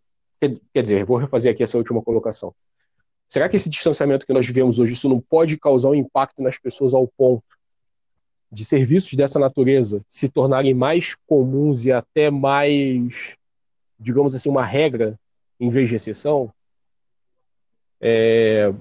[0.72, 2.54] Quer dizer, vou refazer aqui essa última colocação.
[3.28, 6.58] Será que esse distanciamento que nós vivemos hoje, isso não pode causar um impacto nas
[6.58, 7.59] pessoas ao ponto
[8.50, 13.36] de serviços dessa natureza se tornarem mais comuns e até mais,
[13.98, 15.18] digamos assim, uma regra
[15.58, 16.52] em vez de exceção?
[18.00, 18.72] É,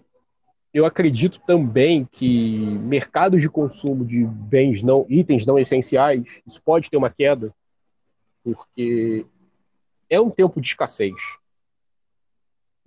[0.73, 6.89] eu acredito também que mercados de consumo de bens não itens não essenciais isso pode
[6.89, 7.53] ter uma queda
[8.41, 9.25] porque
[10.09, 11.15] é um tempo de escassez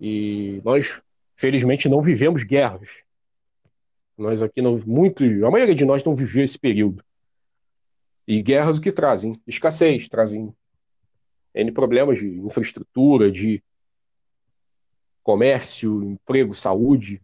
[0.05, 1.01] e nós,
[1.37, 2.89] felizmente, não vivemos guerras.
[4.17, 7.05] Nós aqui não, muito, a maioria de nós não viveu esse período.
[8.27, 9.41] E guerras o que trazem?
[9.47, 10.55] Escassez, trazem
[11.55, 13.63] N problemas de infraestrutura, de
[15.23, 17.21] comércio, emprego, saúde.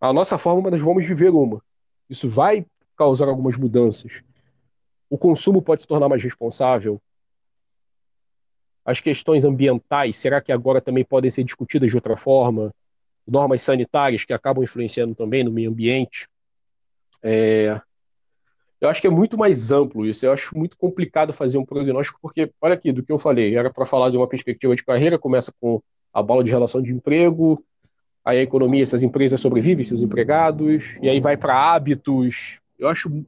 [0.00, 1.62] A nossa forma, nós vamos viver uma.
[2.08, 4.22] Isso vai causar algumas mudanças.
[5.08, 7.00] O consumo pode se tornar mais responsável,
[8.86, 12.72] as questões ambientais, será que agora também podem ser discutidas de outra forma?
[13.26, 16.28] Normas sanitárias que acabam influenciando também no meio ambiente.
[17.22, 17.80] É...
[18.80, 20.24] Eu acho que é muito mais amplo isso.
[20.26, 23.72] Eu acho muito complicado fazer um prognóstico, porque, olha aqui, do que eu falei, era
[23.72, 27.62] para falar de uma perspectiva de carreira, começa com a bola de relação de emprego,
[28.24, 32.58] aí a economia, essas empresas sobrevivem, seus empregados, e aí vai para hábitos.
[32.78, 33.24] Eu acho,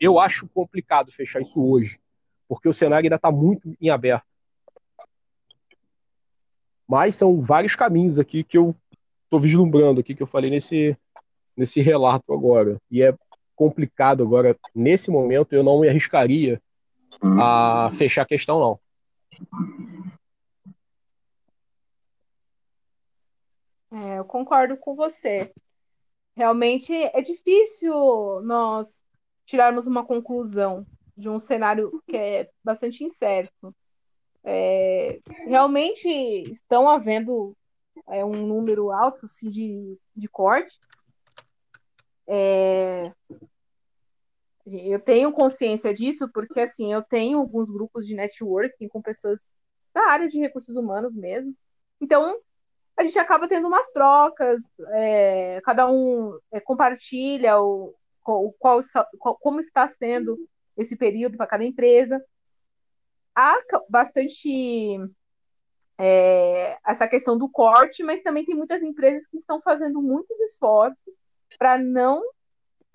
[0.00, 1.98] eu acho complicado fechar isso hoje,
[2.48, 4.26] porque o cenário ainda está muito em aberto.
[6.88, 8.74] Mas são vários caminhos aqui que eu
[9.26, 10.96] estou vislumbrando aqui, que eu falei nesse,
[11.56, 12.80] nesse relato agora.
[12.90, 13.14] E é
[13.54, 16.60] complicado agora, nesse momento, eu não me arriscaria
[17.20, 18.80] a fechar a questão, não.
[23.92, 25.52] É, eu concordo com você.
[26.36, 29.04] Realmente é difícil nós
[29.46, 30.86] tirarmos uma conclusão
[31.16, 33.74] de um cenário que é bastante incerto.
[34.44, 36.08] É, realmente
[36.50, 37.56] estão havendo
[38.08, 40.78] é, um número alto assim, de, de cortes.
[42.28, 43.12] É,
[44.66, 49.56] eu tenho consciência disso porque assim eu tenho alguns grupos de networking com pessoas
[49.94, 51.54] da área de recursos humanos mesmo.
[52.00, 52.38] Então
[52.96, 54.62] a gente acaba tendo umas trocas,
[54.94, 58.80] é, cada um é, compartilha o, o qual,
[59.18, 60.36] qual, como está sendo
[60.76, 62.22] esse período para cada empresa
[63.36, 63.54] há
[63.90, 64.98] bastante
[65.98, 71.22] é, essa questão do corte, mas também tem muitas empresas que estão fazendo muitos esforços
[71.58, 72.22] para não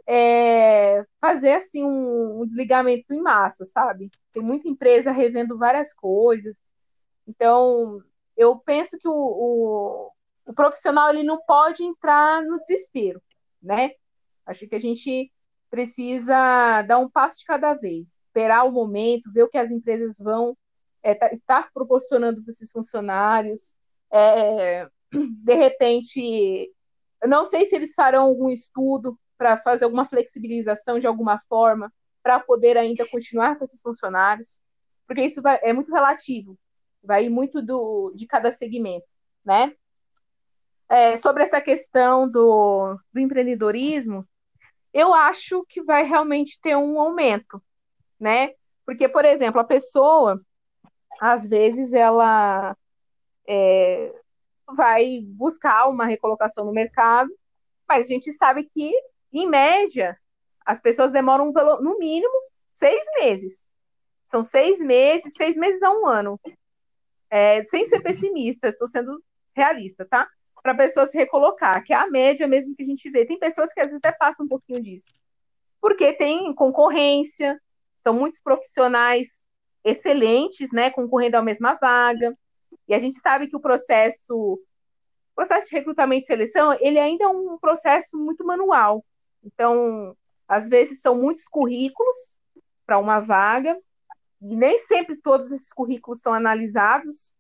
[0.08, 4.12] é, fazer assim um, um, desligamento em massa, sabe?
[4.34, 6.62] Tem muita empresa revendo várias coisas.
[7.28, 8.02] Então,
[8.38, 10.12] eu penso que o, o,
[10.46, 13.22] o profissional ele não pode entrar no desespero,
[13.62, 13.92] né?
[14.46, 15.32] Acho que a gente
[15.70, 20.18] precisa dar um passo de cada vez esperar o momento, ver o que as empresas
[20.18, 20.58] vão
[21.04, 23.74] é, tá, estar proporcionando para esses funcionários,
[24.12, 26.72] é, de repente,
[27.26, 32.40] não sei se eles farão algum estudo para fazer alguma flexibilização de alguma forma para
[32.40, 34.62] poder ainda continuar com esses funcionários,
[35.08, 36.58] porque isso vai, é muito relativo,
[37.04, 39.08] vai muito do, de cada segmento,
[39.44, 39.74] né?
[40.88, 44.28] É, sobre essa questão do, do empreendedorismo,
[44.94, 47.64] eu acho que vai realmente ter um aumento,
[48.20, 48.54] né?
[48.86, 50.40] Porque, por exemplo, a pessoa,
[51.22, 52.76] às vezes, ela
[53.48, 54.12] é,
[54.76, 57.30] vai buscar uma recolocação no mercado,
[57.88, 58.92] mas a gente sabe que,
[59.32, 60.18] em média,
[60.66, 62.34] as pessoas demoram, no mínimo,
[62.74, 63.68] seis meses.
[64.28, 66.40] São seis meses, seis meses a um ano.
[67.30, 69.24] É, sem ser pessimista, estou sendo
[69.56, 70.28] realista, tá?
[70.64, 73.28] Para a pessoa se recolocar, que é a média mesmo que a gente vê.
[73.28, 75.14] Tem pessoas que às vezes até passam um pouquinho disso.
[75.80, 77.62] Porque tem concorrência,
[78.00, 79.44] são muitos profissionais
[79.84, 82.38] excelentes, né, concorrendo à mesma vaga.
[82.88, 84.60] E a gente sabe que o processo, o
[85.36, 89.04] processo de recrutamento e seleção, ele ainda é um processo muito manual.
[89.44, 90.16] Então,
[90.48, 92.40] às vezes são muitos currículos
[92.86, 93.78] para uma vaga,
[94.42, 97.34] e nem sempre todos esses currículos são analisados.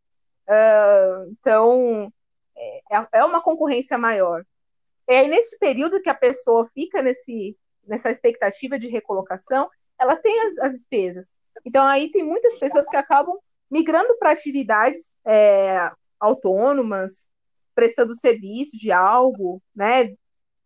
[0.48, 2.14] Uh, então,
[2.56, 4.46] é, é uma concorrência maior.
[5.08, 9.70] É nesse período que a pessoa fica nesse, nessa expectativa de recolocação,
[10.02, 11.36] ela tem as, as despesas.
[11.64, 13.38] Então, aí tem muitas pessoas que acabam
[13.70, 17.30] migrando para atividades é, autônomas,
[17.76, 20.14] prestando serviço de algo, né?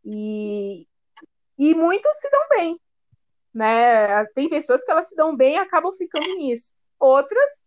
[0.03, 0.87] E,
[1.57, 2.79] e muitos se dão bem,
[3.53, 4.25] né?
[4.27, 6.73] Tem pessoas que elas se dão bem e acabam ficando nisso.
[6.97, 7.65] Outras,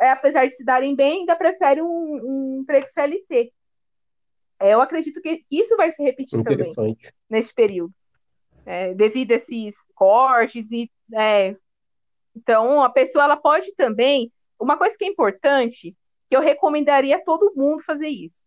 [0.00, 3.52] é, apesar de se darem bem, ainda preferem um, um emprego CLT.
[4.60, 6.96] É, eu acredito que isso vai se repetir também
[7.28, 7.92] nesse período,
[8.64, 11.56] é, devido a esses cortes e é,
[12.34, 15.96] então a pessoa ela pode também uma coisa que é importante
[16.28, 18.42] que eu recomendaria a todo mundo fazer isso.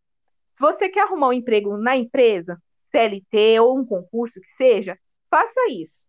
[0.53, 4.97] Se você quer arrumar um emprego na empresa, CLT ou um concurso que seja,
[5.29, 6.07] faça isso.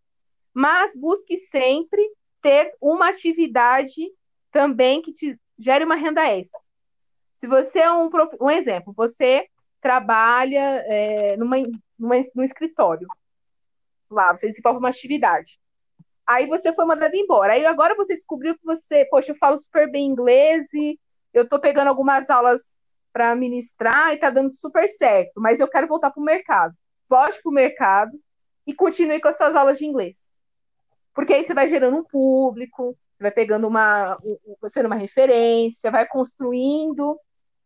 [0.54, 2.00] Mas busque sempre
[2.40, 4.08] ter uma atividade
[4.52, 6.60] também que te gere uma renda extra.
[7.36, 8.08] Se você é um,
[8.40, 9.46] um exemplo, você
[9.80, 11.56] trabalha é, numa,
[11.98, 13.06] numa, num escritório,
[14.10, 15.58] lá, você desenvolve uma atividade.
[16.26, 17.52] Aí você foi mandado embora.
[17.52, 20.98] Aí agora você descobriu que você, poxa, eu falo super bem inglês e
[21.32, 22.76] eu tô pegando algumas aulas
[23.12, 26.74] para ministrar e tá dando super certo, mas eu quero voltar para o mercado.
[27.08, 28.12] Volte para o mercado
[28.66, 30.30] e continue com as suas aulas de inglês.
[31.14, 34.18] Porque aí você vai gerando um público, você vai pegando uma,
[34.60, 37.18] você uma referência, vai construindo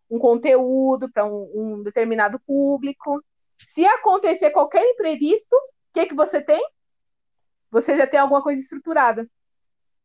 [0.09, 3.21] um conteúdo para um, um, determinado público.
[3.67, 5.57] Se acontecer qualquer imprevisto,
[5.93, 6.63] que, que você tem?
[7.71, 9.29] Você já tem alguma coisa estruturada.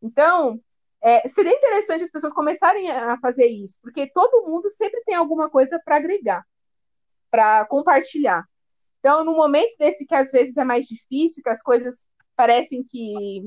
[0.02, 0.60] Então,
[1.02, 5.50] é, seria interessante as pessoas começarem a fazer isso, porque todo mundo sempre tem alguma
[5.50, 6.43] coisa para agregar,
[7.30, 8.43] para compartilhar.
[9.00, 13.43] Então, no momento desse que às vezes é mais difícil, que as coisas parecem que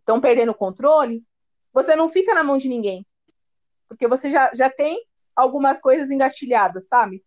[0.00, 1.24] estão perdendo o controle,
[1.72, 3.06] você não fica na mão de ninguém,
[3.88, 5.00] porque você já, já tem
[5.34, 7.24] algumas coisas engatilhadas, sabe?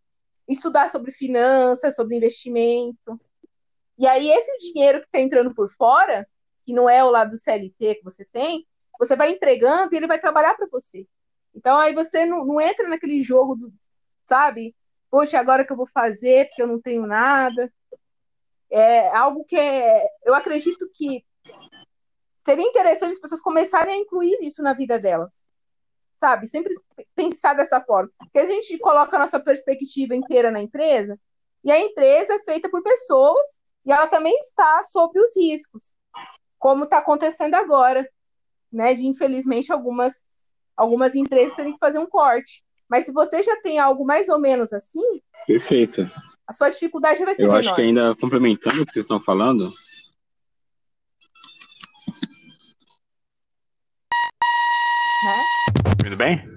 [0.47, 3.19] Estudar sobre finanças, sobre investimento.
[3.97, 6.27] E aí, esse dinheiro que está entrando por fora,
[6.65, 8.65] que não é o lado do CLT que você tem,
[8.99, 11.07] você vai entregando e ele vai trabalhar para você.
[11.53, 13.73] Então aí você não, não entra naquele jogo do,
[14.25, 14.75] sabe?
[15.09, 17.71] Poxa, agora que eu vou fazer porque eu não tenho nada.
[18.69, 21.23] É algo que é, eu acredito que
[22.43, 25.45] seria interessante as pessoas começarem a incluir isso na vida delas.
[26.17, 26.47] Sabe?
[26.47, 26.75] Sempre
[27.15, 28.11] pensar dessa forma.
[28.17, 31.19] Porque a gente coloca a nossa perspectiva inteira na empresa
[31.63, 35.93] e a empresa é feita por pessoas e ela também está sob os riscos,
[36.57, 38.07] como está acontecendo agora
[38.71, 40.25] né, de infelizmente algumas
[40.75, 42.61] algumas empresas terem que fazer um corte.
[42.89, 45.01] Mas se você já tem algo mais ou menos assim,
[45.47, 46.01] perfeito.
[46.47, 47.59] A sua dificuldade vai ser Eu menor.
[47.59, 49.71] acho que ainda complementando o que vocês estão falando,
[55.23, 55.93] né?
[56.03, 56.47] Tudo bem?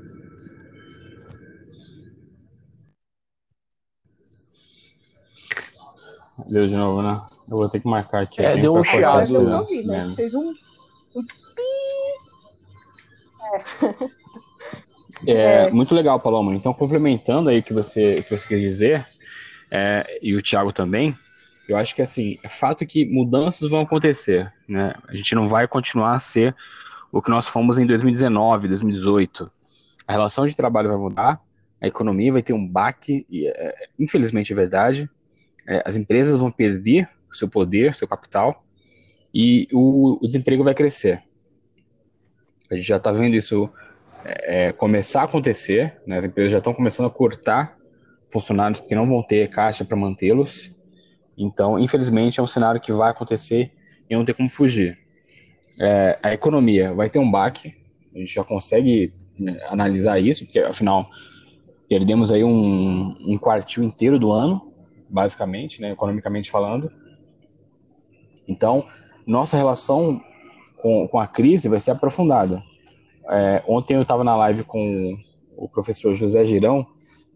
[6.46, 7.20] Deu de novo, né?
[7.48, 8.40] Eu vou ter que marcar aqui.
[8.40, 9.42] É, deu um chiado.
[9.42, 10.12] Né?
[10.14, 10.54] Fez um,
[11.16, 11.24] um
[15.26, 16.54] é, é, muito legal, Paloma.
[16.54, 19.06] Então, complementando aí o que você, que você quer dizer,
[19.70, 21.14] é, e o Thiago também,
[21.68, 24.94] eu acho que assim, é fato que mudanças vão acontecer, né?
[25.08, 26.54] A gente não vai continuar a ser
[27.12, 29.50] o que nós fomos em 2019, 2018.
[30.06, 31.40] A relação de trabalho vai mudar,
[31.80, 35.10] a economia vai ter um baque, e, é, infelizmente é verdade.
[35.68, 38.64] É, as empresas vão perder seu poder, seu capital,
[39.32, 41.22] e o, o desemprego vai crescer.
[42.70, 43.68] A gente já está vendo isso
[44.24, 46.18] é, é, começar a acontecer, né?
[46.18, 47.76] as empresas já estão começando a cortar
[48.26, 50.74] funcionários porque não vão ter caixa para mantê-los.
[51.36, 53.72] Então, infelizmente, é um cenário que vai acontecer
[54.08, 54.98] e não tem como fugir.
[55.80, 57.74] É, a economia vai ter um baque,
[58.14, 61.08] a gente já consegue né, analisar isso, porque afinal
[61.88, 64.67] perdemos aí um, um quartil inteiro do ano,
[65.08, 66.90] basicamente, né, economicamente falando.
[68.46, 68.86] Então,
[69.26, 70.20] nossa relação
[70.76, 72.62] com, com a crise vai ser aprofundada.
[73.30, 75.16] É, ontem eu estava na live com
[75.56, 76.86] o professor José Girão,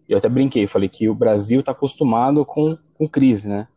[0.08, 3.68] e eu até brinquei, falei que o Brasil está acostumado com, com crise, né?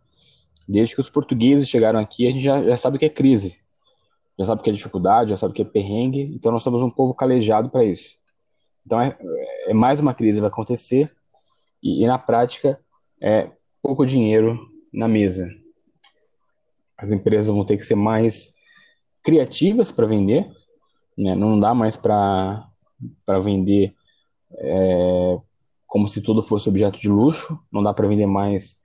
[0.68, 3.58] Desde que os portugueses chegaram aqui, a gente já, já sabe o que é crise,
[4.38, 6.82] já sabe o que é dificuldade, já sabe o que é perrengue, então nós somos
[6.82, 8.16] um povo calejado para isso.
[8.86, 9.18] Então é,
[9.68, 11.12] é, mais uma crise vai acontecer
[11.82, 12.80] e, e na prática
[13.22, 13.50] é
[13.86, 15.48] pouco dinheiro na mesa.
[16.98, 18.52] As empresas vão ter que ser mais
[19.24, 20.52] criativas para vender,
[21.16, 21.36] né?
[21.36, 22.68] não dá mais para
[23.44, 23.94] vender
[24.58, 25.38] é,
[25.86, 28.78] como se tudo fosse objeto de luxo, não dá para vender mais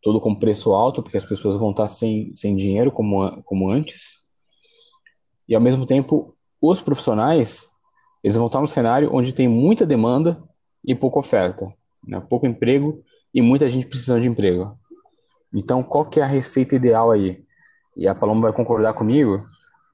[0.00, 4.22] tudo com preço alto, porque as pessoas vão estar sem, sem dinheiro como, como antes.
[5.48, 7.68] E ao mesmo tempo, os profissionais
[8.22, 10.40] eles vão estar num cenário onde tem muita demanda
[10.86, 11.66] e pouca oferta,
[12.06, 12.20] né?
[12.20, 13.02] pouco emprego
[13.34, 14.78] e muita gente precisando de emprego.
[15.52, 17.44] Então, qual que é a receita ideal aí?
[17.96, 19.44] E a Paloma vai concordar comigo,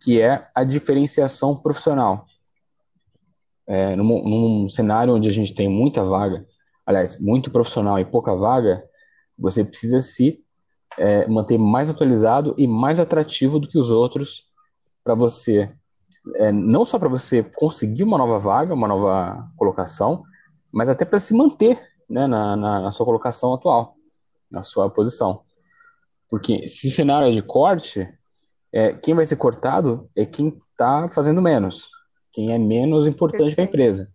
[0.02, 2.24] que é a diferenciação profissional.
[3.66, 6.44] É, num, num cenário onde a gente tem muita vaga,
[6.84, 8.84] aliás, muito profissional e pouca vaga,
[9.38, 10.42] você precisa se
[10.98, 14.44] é, manter mais atualizado e mais atrativo do que os outros
[15.04, 15.72] para você,
[16.36, 20.24] é, não só para você conseguir uma nova vaga, uma nova colocação,
[20.72, 23.94] mas até para se manter né, na, na, na, sua colocação atual,
[24.50, 25.42] na sua posição.
[26.28, 28.06] Porque se o cenário é de corte,
[28.72, 31.88] é, quem vai ser cortado é quem está fazendo menos,
[32.32, 34.12] quem é menos importante para a empresa.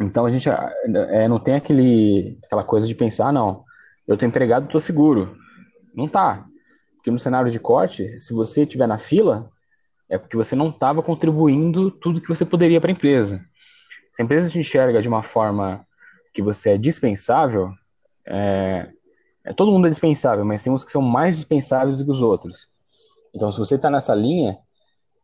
[0.00, 3.64] Então a gente é, não tem aquele, aquela coisa de pensar, ah, não,
[4.06, 5.36] eu estou empregado, estou seguro.
[5.94, 6.44] Não tá.
[6.96, 9.50] Porque no cenário de corte, se você estiver na fila,
[10.08, 13.40] é porque você não estava contribuindo tudo que você poderia para a empresa.
[14.14, 15.86] Se a empresa te enxerga de uma forma
[16.36, 17.72] que você é dispensável,
[18.26, 18.90] é,
[19.42, 22.20] é, todo mundo é dispensável, mas tem uns que são mais dispensáveis do que os
[22.20, 22.68] outros.
[23.34, 24.58] Então, se você está nessa linha,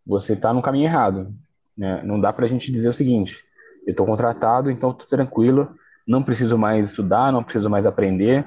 [0.06, 1.30] você está no caminho errado.
[1.76, 2.02] Né?
[2.02, 3.44] Não dá para a gente dizer o seguinte:
[3.86, 5.76] eu estou contratado, então estou tranquilo,
[6.08, 8.46] não preciso mais estudar, não preciso mais aprender,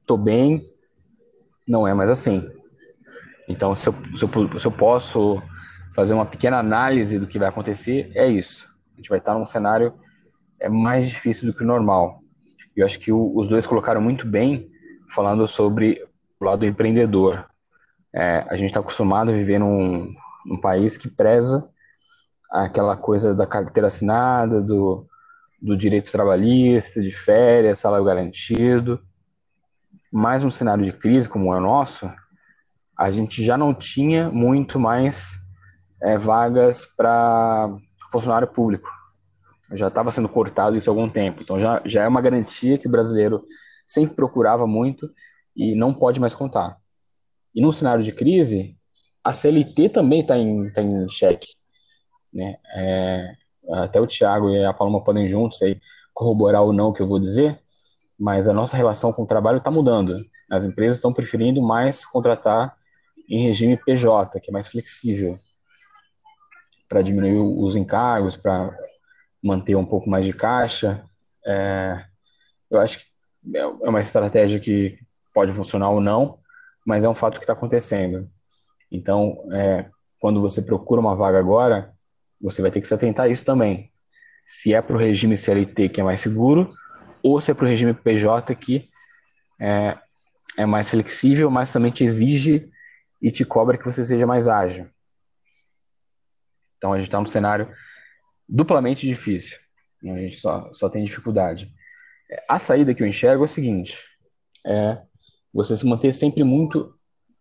[0.00, 0.60] estou bem.
[1.68, 2.44] Não é mais assim.
[3.48, 5.40] Então, se eu, se, eu, se eu posso
[5.94, 8.68] fazer uma pequena análise do que vai acontecer, é isso.
[8.94, 9.94] A gente vai estar num cenário
[10.60, 12.20] é mais difícil do que o normal.
[12.76, 14.68] Eu acho que o, os dois colocaram muito bem
[15.08, 16.04] falando sobre
[16.38, 17.46] o lado empreendedor.
[18.14, 20.12] É, a gente está acostumado a viver num,
[20.44, 21.68] num, país que preza
[22.50, 25.06] aquela coisa da carteira assinada, do,
[25.62, 29.00] do direito trabalhista, de férias, salário garantido.
[30.12, 32.10] Mas um cenário de crise como é o nosso,
[32.98, 35.38] a gente já não tinha muito mais
[36.02, 37.70] é, vagas para
[38.10, 38.99] funcionário público
[39.72, 41.42] já estava sendo cortado isso há algum tempo.
[41.42, 43.44] Então já, já é uma garantia que o brasileiro
[43.86, 45.10] sempre procurava muito
[45.56, 46.76] e não pode mais contar.
[47.54, 48.76] E num cenário de crise,
[49.22, 51.48] a CLT também está em, tá em xeque.
[52.32, 52.56] Né?
[52.74, 53.32] É,
[53.72, 55.80] até o Tiago e a Paloma podem juntos aí
[56.14, 57.60] corroborar ou não o que eu vou dizer,
[58.18, 60.16] mas a nossa relação com o trabalho está mudando.
[60.50, 62.76] As empresas estão preferindo mais contratar
[63.28, 65.36] em regime PJ, que é mais flexível,
[66.88, 68.76] para diminuir os encargos, para
[69.42, 71.04] manter um pouco mais de caixa.
[71.44, 72.04] É,
[72.70, 73.06] eu acho que
[73.56, 74.94] é uma estratégia que
[75.34, 76.38] pode funcionar ou não,
[76.86, 78.28] mas é um fato que está acontecendo.
[78.90, 79.88] Então, é,
[80.18, 81.94] quando você procura uma vaga agora,
[82.40, 83.90] você vai ter que se atentar a isso também.
[84.46, 86.72] Se é para o regime CLT que é mais seguro,
[87.22, 88.84] ou se é para o regime PJ que
[89.60, 89.96] é,
[90.58, 92.68] é mais flexível, mas também te exige
[93.22, 94.88] e te cobra que você seja mais ágil.
[96.76, 97.68] Então, a gente está num cenário
[98.50, 99.58] duplamente difícil.
[100.02, 101.72] A gente só, só tem dificuldade.
[102.48, 103.98] A saída que eu enxergo é o seguinte:
[104.66, 105.00] é
[105.52, 106.94] você se manter sempre muito,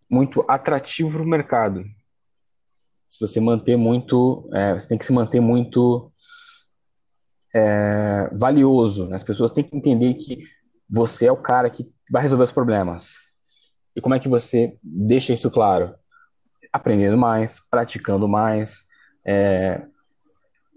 [0.10, 1.84] muito atrativo para o mercado.
[3.08, 6.12] Se você manter muito, é, você tem que se manter muito
[7.56, 9.08] é, valioso.
[9.08, 9.16] Né?
[9.16, 10.44] As pessoas têm que entender que
[10.88, 13.16] você é o cara que vai resolver os problemas.
[13.96, 15.96] E como é que você deixa isso claro?
[16.72, 18.86] Aprendendo mais, praticando mais,
[19.26, 19.82] é,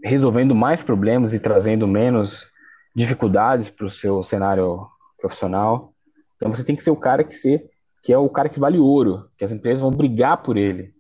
[0.02, 2.46] resolvendo mais problemas e trazendo menos
[2.94, 4.86] dificuldades para o seu cenário
[5.18, 5.94] profissional.
[6.36, 7.64] Então você tem que ser o cara que ser,
[8.02, 10.92] que é o cara que vale ouro, que as empresas vão brigar por ele.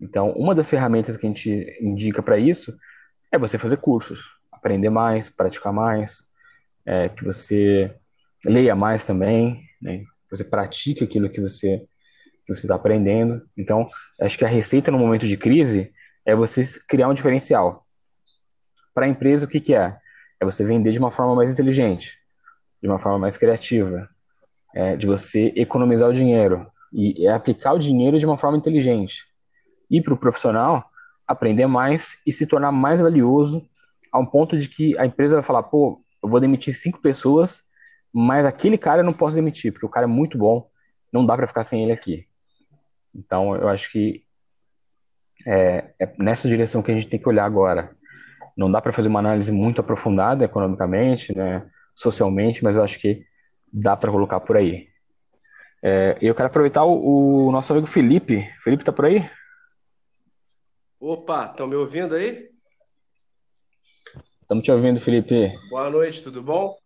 [0.00, 2.76] Então, uma das ferramentas que a gente indica para isso
[3.30, 6.26] é você fazer cursos, aprender mais, praticar mais,
[6.84, 7.94] é, que você
[8.44, 10.02] leia mais também, né?
[10.28, 11.86] você pratique aquilo que você
[12.44, 13.40] que você está aprendendo.
[13.56, 13.86] Então,
[14.20, 15.92] acho que a receita no momento de crise
[16.26, 17.86] é você criar um diferencial.
[18.94, 19.96] Para a empresa, o que, que é?
[20.40, 22.18] É você vender de uma forma mais inteligente,
[22.82, 24.08] de uma forma mais criativa,
[24.74, 29.26] é, de você economizar o dinheiro e é aplicar o dinheiro de uma forma inteligente.
[29.90, 30.84] E para o profissional,
[31.26, 33.66] aprender mais e se tornar mais valioso
[34.12, 37.62] a um ponto de que a empresa vai falar, pô, eu vou demitir cinco pessoas,
[38.12, 40.68] mas aquele cara eu não posso demitir, porque o cara é muito bom,
[41.10, 42.26] não dá para ficar sem ele aqui.
[43.14, 44.22] Então, eu acho que
[45.46, 47.96] é, é nessa direção que a gente tem que olhar agora.
[48.62, 53.26] Não dá para fazer uma análise muito aprofundada economicamente, né, socialmente, mas eu acho que
[53.72, 54.86] dá para colocar por aí.
[55.82, 58.48] É, eu quero aproveitar o, o, nosso amigo Felipe.
[58.62, 59.28] Felipe, tá por aí?
[61.00, 62.50] Opa, estão me ouvindo aí?
[64.42, 65.52] Estamos te ouvindo, Felipe.
[65.68, 66.76] Boa noite, tudo bom?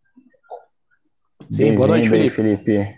[1.50, 2.30] Sim, boa noite, Felipe.
[2.30, 2.96] Felipe.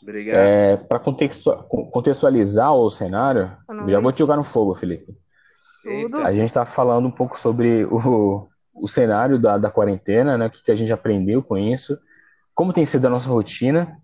[0.00, 0.36] Obrigado.
[0.36, 3.56] É, Para contextualizar o cenário,
[3.88, 5.18] já vou te jogar no fogo, Felipe.
[5.88, 6.18] Tudo.
[6.18, 10.46] A gente está falando um pouco sobre o, o cenário da, da quarentena, né?
[10.46, 11.98] O que, que a gente aprendeu com isso,
[12.54, 13.96] como tem sido a nossa rotina.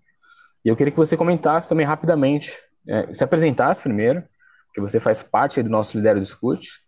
[0.63, 2.57] E eu queria que você comentasse também rapidamente,
[2.87, 4.23] é, se apresentasse primeiro,
[4.73, 6.81] que você faz parte do nosso Lidero Discute,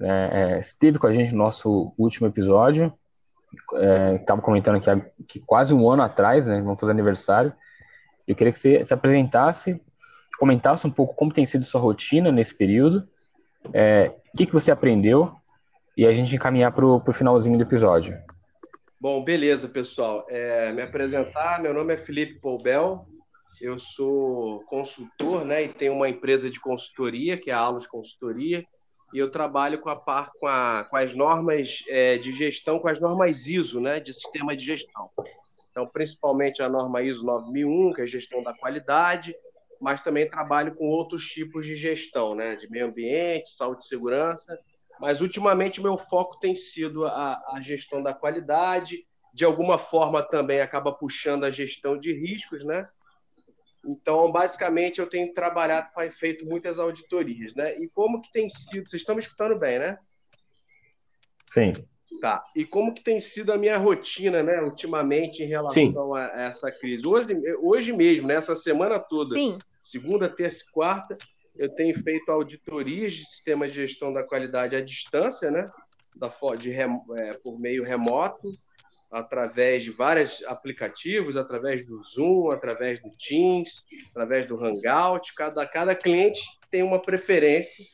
[0.00, 2.92] é, é, esteve com a gente no nosso último episódio,
[4.18, 7.52] estava é, comentando que, que quase um ano atrás, né, vamos fazer aniversário,
[8.26, 9.80] eu queria que você se apresentasse,
[10.38, 13.06] comentasse um pouco como tem sido sua rotina nesse período,
[13.72, 15.32] é, o que, que você aprendeu,
[15.96, 18.18] e a gente encaminhar para o finalzinho do episódio.
[19.00, 20.26] Bom, beleza, pessoal.
[20.28, 23.06] É, me apresentar, meu nome é Felipe Poubel,
[23.60, 28.64] eu sou consultor né, e tenho uma empresa de consultoria, que é a Alos Consultoria,
[29.12, 32.88] e eu trabalho com, a par, com, a, com as normas é, de gestão, com
[32.88, 35.10] as normas ISO, né, de sistema de gestão.
[35.70, 39.34] Então, principalmente a norma ISO 9001, que é a gestão da qualidade,
[39.82, 44.56] mas também trabalho com outros tipos de gestão, né, de meio ambiente, saúde e segurança.
[45.00, 49.04] Mas, ultimamente, meu foco tem sido a, a gestão da qualidade,
[49.34, 52.88] de alguma forma também acaba puxando a gestão de riscos, né?
[53.84, 57.76] Então, basicamente, eu tenho trabalhado, feito muitas auditorias, né?
[57.80, 58.88] E como que tem sido?
[58.88, 59.98] Vocês estão me escutando bem, né?
[61.48, 61.72] Sim.
[62.20, 62.40] Tá.
[62.54, 66.14] E como que tem sido a minha rotina, né, ultimamente em relação Sim.
[66.14, 67.04] a essa crise?
[67.04, 69.58] Hoje, hoje mesmo, nessa né, semana toda, Sim.
[69.82, 71.16] Segunda, terça e quarta,
[71.56, 75.70] eu tenho feito auditorias de sistema de gestão da qualidade à distância, né?
[76.14, 78.48] Da, de, é, por meio remoto,
[79.12, 85.34] através de vários aplicativos, através do Zoom, através do Teams, através do Hangout.
[85.34, 87.84] Cada, cada cliente tem uma preferência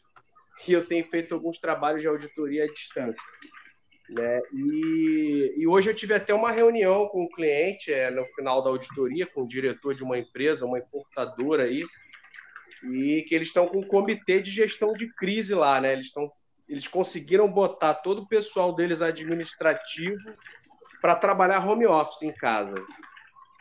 [0.67, 3.23] e eu tenho feito alguns trabalhos de auditoria à distância.
[4.11, 4.41] Né?
[4.55, 8.71] E, e hoje eu tive até uma reunião com o cliente é, no final da
[8.71, 11.85] auditoria, com o diretor de uma empresa, uma importadora aí,
[12.85, 15.93] e que eles estão com um comitê de gestão de crise lá, né?
[15.93, 16.31] Eles estão
[16.69, 20.19] eles conseguiram botar todo o pessoal deles administrativo
[21.01, 22.75] para trabalhar home office em casa.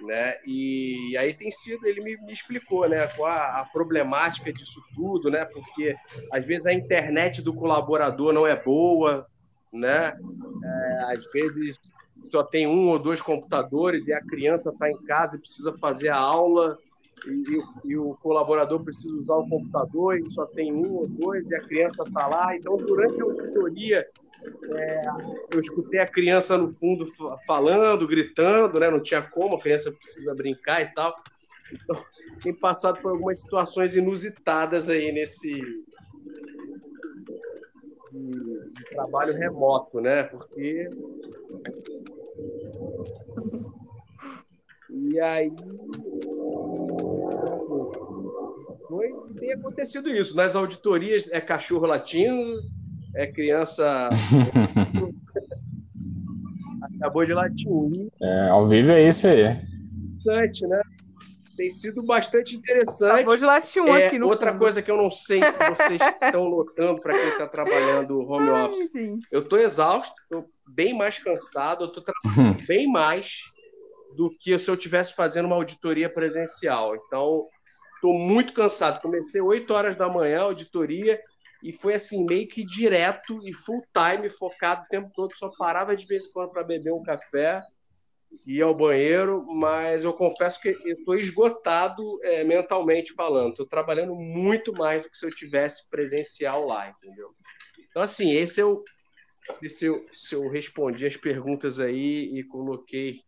[0.02, 0.38] Né?
[0.46, 5.32] E aí tem sido, ele me, me explicou, né, qual a, a, problemática disso tudo,
[5.32, 5.44] né?
[5.46, 5.96] Porque
[6.32, 9.26] às vezes a internet do colaborador não é boa,
[9.72, 10.18] né?
[10.64, 11.80] É, às vezes
[12.22, 16.10] só tem um ou dois computadores e a criança está em casa e precisa fazer
[16.10, 16.78] a aula
[17.26, 21.56] e, e, o colaborador precisa usar o computador e só tem um ou dois e
[21.56, 22.56] a criança está lá.
[22.56, 24.08] Então, durante a auditoria,
[24.74, 25.02] é,
[25.52, 27.06] eu escutei a criança no fundo
[27.46, 28.90] falando, gritando, né?
[28.92, 31.16] Não tinha como, a criança precisa brincar e tal.
[31.72, 32.04] Então,
[32.42, 35.62] tem passado por algumas situações inusitadas aí nesse
[38.18, 40.24] de, de trabalho remoto, né?
[40.24, 40.88] Porque
[44.90, 45.52] e aí
[48.88, 50.36] foi, tem acontecido isso.
[50.36, 52.62] Nas auditorias é cachorro latindo,
[53.16, 54.10] é criança.
[56.96, 57.68] Acabou de latir.
[58.22, 59.68] É, ao vivo é isso aí.
[60.28, 60.82] Interessante, né?
[61.58, 63.16] Tem sido bastante interessante.
[63.16, 64.60] Acabou de latir um é, aqui no Outra fundo.
[64.60, 68.90] coisa que eu não sei se vocês estão notando para quem está trabalhando home office.
[68.96, 73.40] Ai, eu estou exausto, estou bem mais cansado, eu estou trabalhando bem mais
[74.16, 76.96] do que se eu estivesse fazendo uma auditoria presencial.
[76.96, 77.42] Então,
[77.96, 79.02] estou muito cansado.
[79.02, 81.20] Comecei 8 horas da manhã a auditoria
[81.64, 85.96] e foi assim, meio que direto e full time, focado o tempo todo, só parava
[85.96, 87.62] de vez em quando para beber um café,
[88.46, 94.16] ir ao banheiro, mas eu confesso que eu estou esgotado é, mentalmente falando, estou trabalhando
[94.16, 97.34] muito mais do que se eu tivesse presencial lá, entendeu?
[97.90, 98.84] Então, assim, esse o,
[99.70, 103.22] se eu, se eu respondi as perguntas aí e coloquei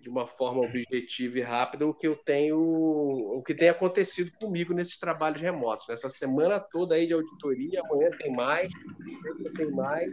[0.00, 4.72] de uma forma objetiva e rápida o que eu tenho, o que tem acontecido comigo
[4.72, 5.88] nesses trabalhos remotos.
[5.88, 8.68] Nessa semana toda aí de auditoria, amanhã tem mais,
[9.14, 10.12] sempre tem mais.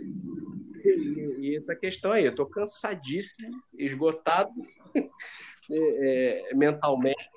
[0.86, 4.52] E, e essa questão aí, eu estou cansadíssimo, esgotado
[5.72, 7.30] é, é, mentalmente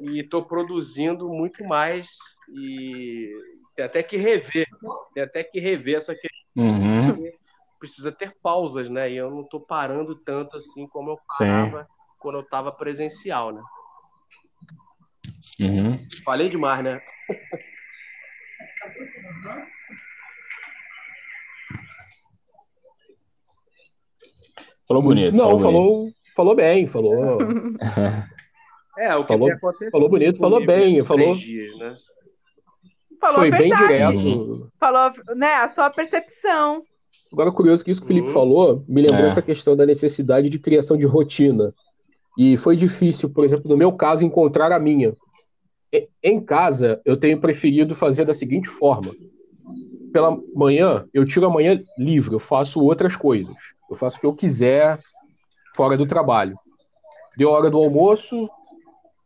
[0.00, 2.08] e estou produzindo muito mais
[2.48, 3.32] e
[3.74, 4.66] tem até que rever,
[5.14, 6.38] tem até que rever essa questão.
[6.56, 7.32] Uhum.
[7.78, 9.10] Precisa ter pausas, né?
[9.10, 11.88] E eu não estou parando tanto assim como eu parava Sim.
[12.18, 13.62] quando eu estava presencial, né?
[15.60, 15.96] Uhum.
[16.24, 17.00] Falei demais, né?
[24.88, 25.36] Falou bonito.
[25.36, 26.14] Não, falou, falou, bonito.
[26.34, 27.38] falou bem, falou.
[28.98, 29.48] É, o que falou,
[29.92, 31.36] falou bonito, falou bem, falou.
[31.36, 31.96] Dias, né?
[33.20, 33.86] Falou Foi a bem verdade.
[33.86, 34.18] direto.
[34.18, 34.68] Uhum.
[34.80, 36.82] Falou, né, a sua percepção.
[37.32, 38.32] Agora, curioso que isso que o Felipe Uhum.
[38.34, 39.26] falou me lembrou É.
[39.26, 41.72] essa questão da necessidade de criação de rotina.
[42.36, 45.14] E foi difícil, por exemplo, no meu caso, encontrar a minha.
[45.92, 49.12] E- Em casa, eu tenho preferido fazer da seguinte forma:
[50.12, 53.54] pela manhã, eu tiro a manhã livre, eu faço outras coisas.
[53.88, 54.98] Eu faço o que eu quiser
[55.74, 56.56] fora do trabalho.
[57.36, 58.48] Deu a hora do almoço,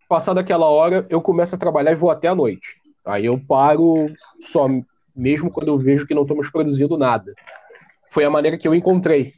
[0.09, 2.77] passada aquela hora, eu começo a trabalhar e vou até a noite.
[3.05, 4.07] Aí eu paro
[4.41, 4.67] só
[5.15, 7.35] mesmo quando eu vejo que não estamos produzindo nada.
[8.11, 9.33] Foi a maneira que eu encontrei.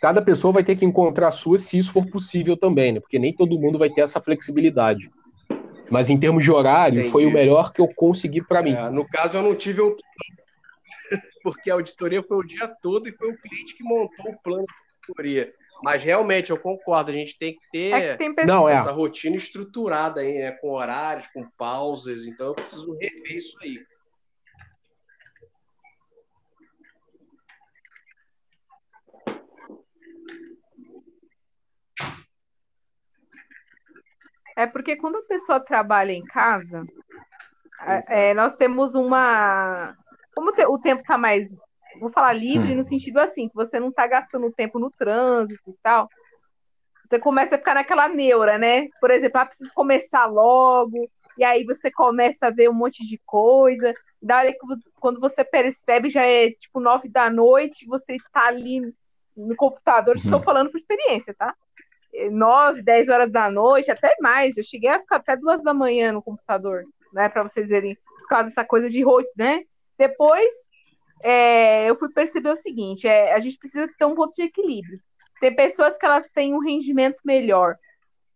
[0.00, 3.00] Cada pessoa vai ter que encontrar a sua, se isso for possível também, né?
[3.00, 5.10] Porque nem todo mundo vai ter essa flexibilidade.
[5.90, 7.12] Mas em termos de horário, Entendi.
[7.12, 8.72] foi o melhor que eu consegui para mim.
[8.72, 10.08] É, no caso, eu não tive opção,
[11.42, 14.64] porque a auditoria foi o dia todo e foi o cliente que montou o plano
[14.66, 14.74] de
[15.08, 15.52] auditoria.
[15.82, 18.46] Mas realmente, eu concordo, a gente tem que ter É que tem.
[18.46, 18.74] Não, é.
[18.74, 20.52] essa rotina estruturada aí, né?
[20.52, 23.84] Com horários, com pausas, então eu preciso rever isso aí.
[34.56, 36.84] É porque quando a pessoa trabalha em casa,
[37.80, 39.96] é, é, nós temos uma.
[40.34, 41.54] Como o tempo está mais.
[42.00, 42.76] Vou falar livre Hum.
[42.76, 46.08] no sentido assim, que você não está gastando tempo no trânsito e tal.
[47.08, 48.88] Você começa a ficar naquela neura, né?
[49.00, 53.20] Por exemplo, ah, preciso começar logo, e aí você começa a ver um monte de
[53.26, 53.92] coisa.
[54.20, 54.56] Daí,
[54.98, 58.80] quando você percebe, já é tipo nove da noite, você está ali
[59.36, 60.16] no computador.
[60.16, 60.44] Estou Uhum.
[60.44, 61.54] falando por experiência, tá?
[62.30, 64.56] nove, dez horas da noite, até mais.
[64.56, 67.28] Eu cheguei a ficar até duas da manhã no computador, né?
[67.28, 69.02] Para vocês verem, por causa dessa coisa de
[69.36, 69.64] né?
[69.98, 70.52] Depois,
[71.22, 75.00] é, eu fui perceber o seguinte: é, a gente precisa ter um ponto de equilíbrio.
[75.40, 77.76] Tem pessoas que elas têm um rendimento melhor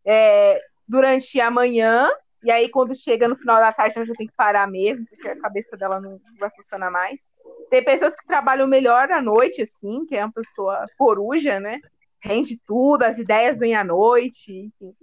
[0.05, 2.11] é, durante a manhã,
[2.43, 5.29] e aí quando chega no final da tarde, ela já tem que parar mesmo, porque
[5.29, 7.29] a cabeça dela não vai funcionar mais.
[7.71, 11.81] Tem pessoas que trabalham melhor à noite, assim, que é uma pessoa coruja, né?
[12.27, 14.95] rende tudo, as ideias vêm à noite, enfim.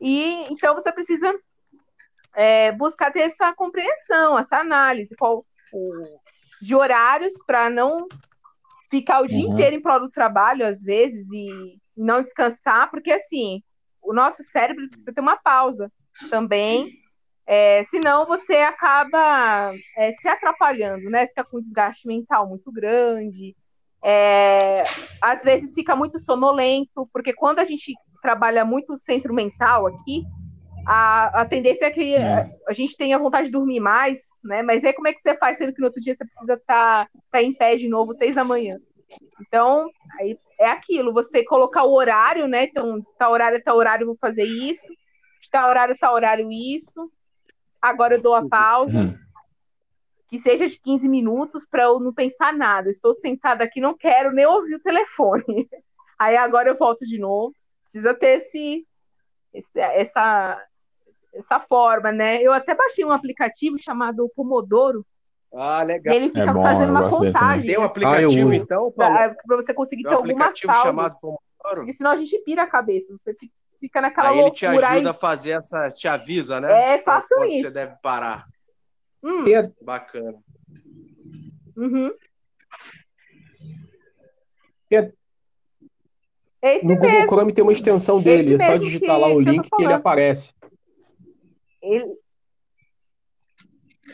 [0.00, 1.32] E então você precisa
[2.34, 6.18] é, buscar ter essa compreensão, essa análise qual, o,
[6.60, 8.06] de horários para não
[8.90, 9.52] ficar o dia Uhum.
[9.52, 13.62] inteiro em prol do trabalho, às vezes, e não descansar, porque assim,
[14.02, 15.90] o nosso cérebro precisa ter uma pausa
[16.30, 16.90] também.
[17.46, 21.26] É, senão você acaba é, se atrapalhando, né?
[21.28, 23.54] Fica com um desgaste mental muito grande,
[24.02, 24.84] é,
[25.20, 27.92] às vezes fica muito sonolento, porque quando a gente
[28.22, 30.24] trabalha muito centro mental aqui,
[30.86, 32.46] a, a tendência é que É.
[32.68, 34.62] a, gente tenha vontade de dormir mais, né?
[34.62, 37.08] Mas aí como é que você faz, sendo que no outro dia você precisa estar
[37.30, 38.78] tá, em pé de novo, seis da manhã?
[39.40, 42.64] Então, aí é aquilo, você colocar o horário, né?
[42.64, 44.86] Então, tá horário, tá horário, eu vou fazer isso,
[45.50, 47.10] tá horário, tá horário, isso.
[47.80, 49.18] Agora eu dou a pausa Uhum.
[50.28, 52.88] que seja de 15 minutos para eu não pensar nada.
[52.88, 55.44] Eu estou sentada aqui, não quero nem ouvir o telefone.
[56.18, 57.54] Aí agora eu volto de novo.
[57.84, 58.86] Precisa ter esse,
[59.52, 60.60] esse- essa,
[61.36, 62.42] essa forma, né?
[62.42, 65.04] Eu até baixei um aplicativo chamado Pomodoro.
[65.54, 66.14] Ah, legal.
[66.14, 68.54] Ele fica bom, fazendo uma contagem Tem um assim, aplicativo, uso.
[68.54, 69.36] então, Paulo?
[69.46, 71.20] para você conseguir Tem ter um algumas aplicativo chamado pausas.
[71.20, 71.40] Pomodoro?
[71.80, 73.16] Porque senão a gente pira a cabeça.
[73.16, 74.88] Você fi- fica naquela Aí ele te loucura.
[74.88, 76.94] ajuda aí- a fazer essa, te avisa, né?
[76.94, 77.70] É, façam Quando isso.
[77.70, 78.44] Você deve parar.
[79.22, 79.42] Hum,
[79.82, 80.34] Bacana.
[81.76, 82.12] uhum.
[84.88, 85.12] tem
[86.62, 87.28] Esse no Google mesmo.
[87.28, 90.52] Chrome tem uma extensão dele, é só digitar que- lá o link que ele aparece.
[91.82, 92.06] Ele...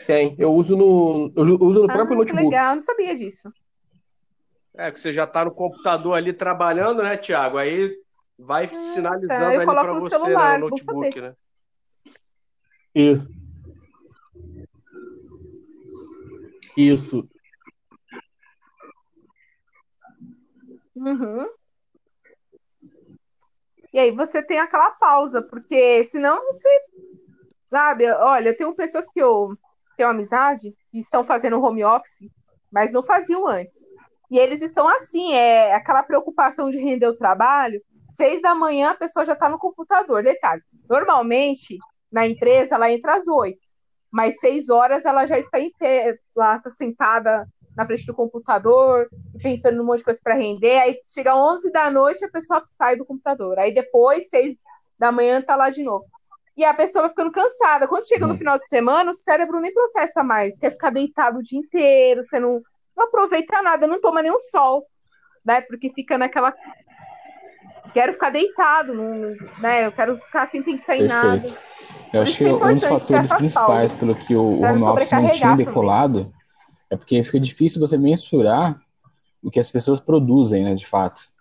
[0.05, 0.35] Tem.
[0.39, 2.43] Eu uso no, eu uso no Ah, próprio que notebook.
[2.43, 3.51] legal, eu não sabia disso.
[4.75, 7.57] É, que você já tá no computador ali trabalhando, né, Tiago?
[7.57, 7.95] Aí
[8.37, 9.53] vai sinalizando tá.
[9.53, 11.35] Eu ali coloco para você celular, né, no notebook, né?
[12.95, 13.37] Isso.
[16.75, 17.29] Isso.
[20.95, 21.47] Uhum.
[23.93, 26.67] E aí você tem aquela pausa, porque senão você,
[27.73, 29.57] sabe, olha, tem pessoas que eu
[29.97, 32.29] tenho amizade que estão fazendo home office,
[32.71, 33.79] mas não faziam antes.
[34.29, 37.81] E eles estão assim, é aquela preocupação de render o trabalho.
[38.15, 40.21] Seis da manhã a pessoa já está no computador.
[40.21, 41.79] Detalhe, normalmente
[42.11, 43.59] na empresa ela entra às oito,
[44.11, 49.09] mas seis horas ela já está em pé, lá está sentada na frente do computador,
[49.41, 50.77] pensando num monte de coisa para render.
[50.77, 53.57] Aí chega 11 da noite, a pessoa sai do computador.
[53.57, 54.55] Aí depois, 6
[54.99, 56.05] da manhã, tá lá de novo.
[56.55, 57.87] E a pessoa vai ficando cansada.
[57.87, 60.59] Quando chega no final de semana, o cérebro nem processa mais.
[60.59, 62.61] Quer ficar deitado o dia inteiro, você não,
[62.95, 64.85] não aproveita nada, não toma nenhum sol,
[65.43, 65.61] né?
[65.61, 66.53] Porque fica naquela.
[67.91, 69.87] Quero ficar deitado, não, né?
[69.87, 71.43] Eu quero ficar sem pensar em nada.
[72.13, 75.29] Eu acho que, é um dos fatores principais pelo que o, o home office não
[75.31, 76.31] tinha decolado
[76.93, 78.79] é porque fica difícil você mensurar
[79.41, 81.32] o que as pessoas produzem, né, de fato.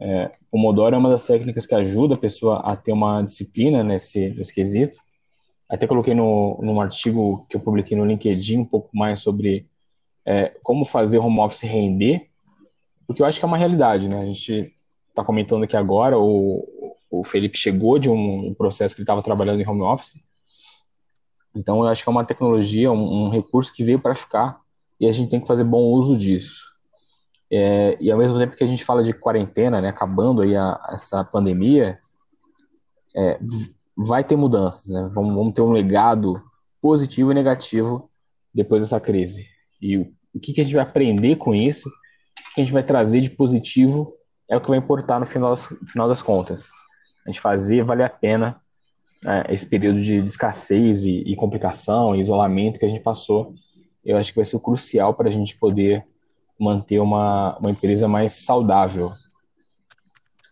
[0.00, 3.84] É, o Pomodoro é uma das técnicas que ajuda a pessoa a ter uma disciplina
[3.84, 4.98] nesse, nesse quesito.
[5.68, 9.68] Até coloquei no, num artigo que eu publiquei no LinkedIn um pouco mais sobre
[10.24, 12.28] é, como fazer home office render,
[13.06, 14.22] porque eu acho que é uma realidade, né?
[14.22, 14.72] A gente
[15.08, 19.22] está comentando aqui agora, o, o Felipe chegou de um, um processo que ele estava
[19.22, 20.14] trabalhando em home office,
[21.54, 24.60] então eu acho que é uma tecnologia, um, um recurso que veio para ficar
[24.98, 26.69] e a gente tem que fazer bom uso disso.
[27.52, 30.80] É, e ao mesmo tempo que a gente fala de quarentena, né, acabando aí a,
[30.90, 31.98] essa pandemia,
[33.16, 33.38] é,
[33.96, 35.08] vai ter mudanças, né?
[35.12, 36.40] Vamos, vamos, ter um legado
[36.80, 38.08] positivo e negativo
[38.54, 39.46] depois dessa crise.
[39.80, 42.72] E o, o que, que, a gente vai aprender com isso, o que a gente
[42.72, 44.12] vai trazer de positivo
[44.48, 46.70] é o que vai importar no final final das contas.
[47.26, 48.60] A gente fazer valer a pena
[49.26, 53.54] é, esse período de, de escassez e, e complicação, e isolamento que a gente passou
[54.04, 56.06] eu acho que vai ser crucial para a gente poder
[56.60, 59.12] manter uma, uma empresa mais saudável.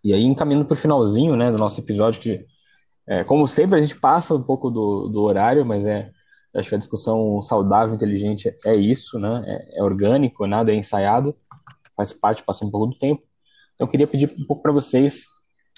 [0.03, 2.47] E aí, encaminhando para o finalzinho né, do nosso episódio, que,
[3.07, 6.11] é, como sempre, a gente passa um pouco do, do horário, mas é,
[6.55, 9.45] acho que a discussão saudável, inteligente é isso, né?
[9.47, 11.37] É, é orgânico, nada é ensaiado,
[11.95, 13.23] faz parte, passa um pouco do tempo.
[13.75, 15.27] Então, eu queria pedir um pouco para vocês,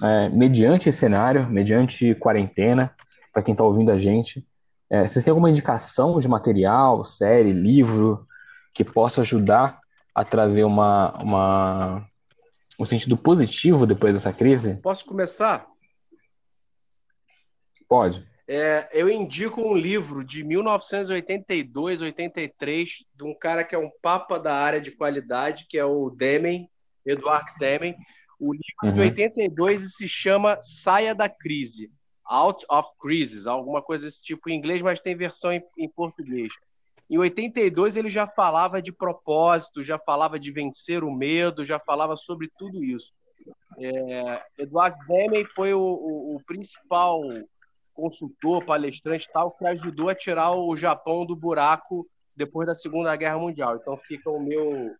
[0.02, 2.94] é, mediante esse cenário, mediante quarentena,
[3.32, 4.46] para quem está ouvindo a gente,
[4.88, 8.26] é, vocês têm alguma indicação de material, série, livro,
[8.74, 9.79] que possa ajudar
[10.14, 12.08] a trazer uma, uma,
[12.78, 14.74] um sentido positivo depois dessa crise?
[14.82, 15.66] Posso começar?
[17.88, 18.28] Pode.
[18.52, 24.40] É, eu indico um livro de 1982, 83, de um cara que é um papa
[24.40, 26.68] da área de qualidade, que é o Demen,
[27.06, 27.94] Eduardo Demen.
[28.40, 28.92] O livro uhum.
[28.92, 31.92] de 82 se chama Saia da Crise.
[32.24, 36.52] Out of Crisis, alguma coisa desse tipo em inglês, mas tem versão em, em português.
[37.10, 42.16] Em 82 ele já falava de propósito, já falava de vencer o medo, já falava
[42.16, 43.12] sobre tudo isso.
[43.78, 47.20] É, Eduardo Demey foi o, o, o, principal
[47.92, 52.06] consultor, palestrante tal, que ajudou a tirar o Japão do buraco
[52.36, 53.76] depois da Segunda Guerra Mundial.
[53.76, 54.94] Então fica o meu,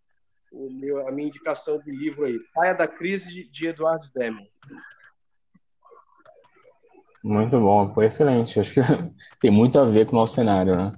[0.50, 2.40] o meu a minha indicação de livro aí.
[2.52, 4.50] Saia da Crise de Eduardo Demey.
[7.22, 8.58] Muito bom, foi excelente.
[8.58, 8.80] Acho que
[9.38, 10.92] tem muito a ver com o nosso cenário, né?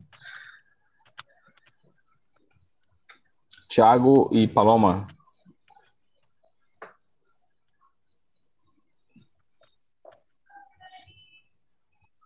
[3.72, 5.06] Tiago e Paloma.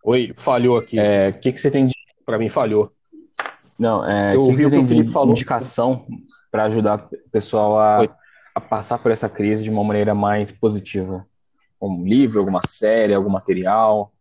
[0.03, 0.99] Oi, falhou aqui.
[0.99, 1.95] É, o que, que você tem de.
[2.25, 2.93] Para mim, falhou.
[3.79, 5.31] Não, é, Eu que ouvi que você o que tem de falou.
[5.31, 6.05] indicação
[6.51, 8.03] para ajudar o pessoal a,
[8.53, 11.25] a passar por essa crise de uma maneira mais positiva?
[11.81, 14.13] um livro, alguma série, algum material?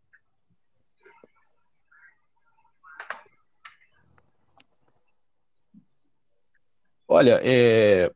[7.16, 8.12] Olha, é,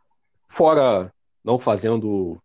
[0.49, 1.09] fora
[1.41, 2.37] não fazendo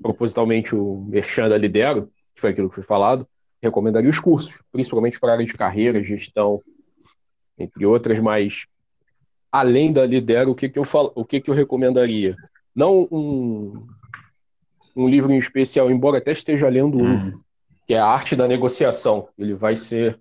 [0.00, 3.28] propositalmente o merchan da Lidero, que foi aquilo que foi falado,
[3.62, 6.62] recomendaria os cursos, principalmente para a área de carreira, gestão,
[7.58, 8.64] entre outras, mas
[9.52, 12.34] além da Lidero, o que, que eu falo, o que, que eu recomendaria?
[12.74, 13.86] Não um,
[14.96, 17.30] um livro em especial, embora até esteja lendo um, hum.
[17.86, 19.28] que é A Arte da Negociação.
[19.38, 20.18] Ele vai ser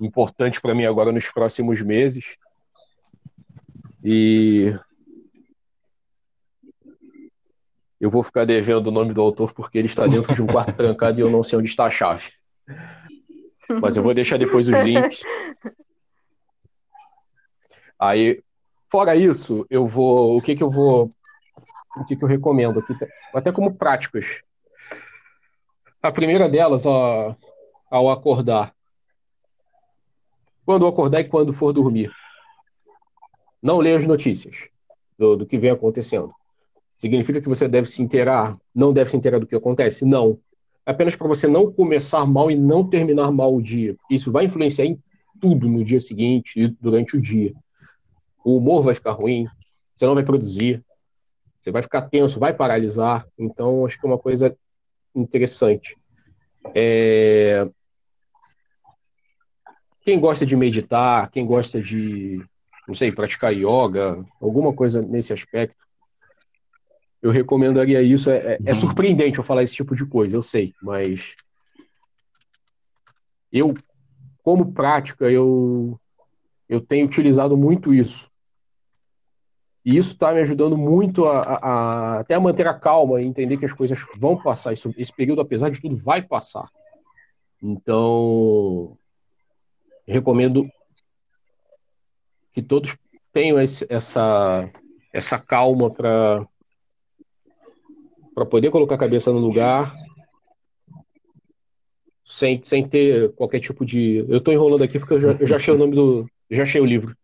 [0.00, 2.36] importante para mim agora nos próximos meses.
[4.08, 4.72] E
[8.00, 10.72] eu vou ficar devendo o nome do autor porque ele está dentro de um quarto
[10.78, 12.30] trancado e eu não sei onde está a chave.
[13.82, 15.22] Mas eu vou deixar depois os links.
[17.98, 18.40] Aí,
[18.88, 20.36] fora isso, eu vou.
[20.36, 21.12] O que, que eu vou
[21.96, 22.94] o que, que eu recomendo aqui,
[23.34, 24.40] até como práticas.
[26.00, 27.34] A primeira delas, ó,
[27.90, 28.72] ao acordar.
[30.64, 32.12] Quando acordar e quando for dormir.
[33.66, 34.68] Não leia as notícias
[35.18, 36.32] do, do que vem acontecendo.
[36.96, 40.04] Significa que você deve se inteirar, não deve se inteirar do que acontece?
[40.04, 40.38] Não.
[40.86, 43.96] É apenas para você não começar mal e não terminar mal o dia.
[44.08, 45.02] Isso vai influenciar em
[45.40, 47.52] tudo no dia seguinte e durante o dia.
[48.44, 49.48] O humor vai ficar ruim,
[49.92, 50.80] você não vai produzir,
[51.60, 53.26] você vai ficar tenso, vai paralisar.
[53.36, 54.56] Então, acho que é uma coisa
[55.12, 55.96] interessante.
[56.72, 57.68] É...
[60.02, 62.40] Quem gosta de meditar, quem gosta de,
[62.86, 65.76] não sei, praticar yoga, alguma coisa nesse aspecto,
[67.20, 68.30] eu recomendaria isso.
[68.30, 68.80] É, é, é uhum.
[68.80, 71.34] surpreendente eu falar esse tipo de coisa, eu sei, mas
[73.52, 73.74] eu,
[74.42, 75.98] como prática, eu,
[76.68, 78.30] eu tenho utilizado muito isso.
[79.84, 83.24] E isso está me ajudando muito a, a, a, até a manter a calma e
[83.24, 84.72] entender que as coisas vão passar.
[84.72, 86.68] Isso, esse período, apesar de tudo, vai passar.
[87.62, 88.98] Então,
[90.04, 90.68] recomendo
[92.56, 92.96] que todos
[93.34, 94.66] tenham esse, essa,
[95.12, 96.46] essa calma para
[98.34, 99.94] para poder colocar a cabeça no lugar
[102.24, 104.24] sem, sem ter qualquer tipo de.
[104.28, 106.26] Eu estou enrolando aqui porque eu já, eu já achei o nome do.
[106.50, 107.14] Já achei o livro.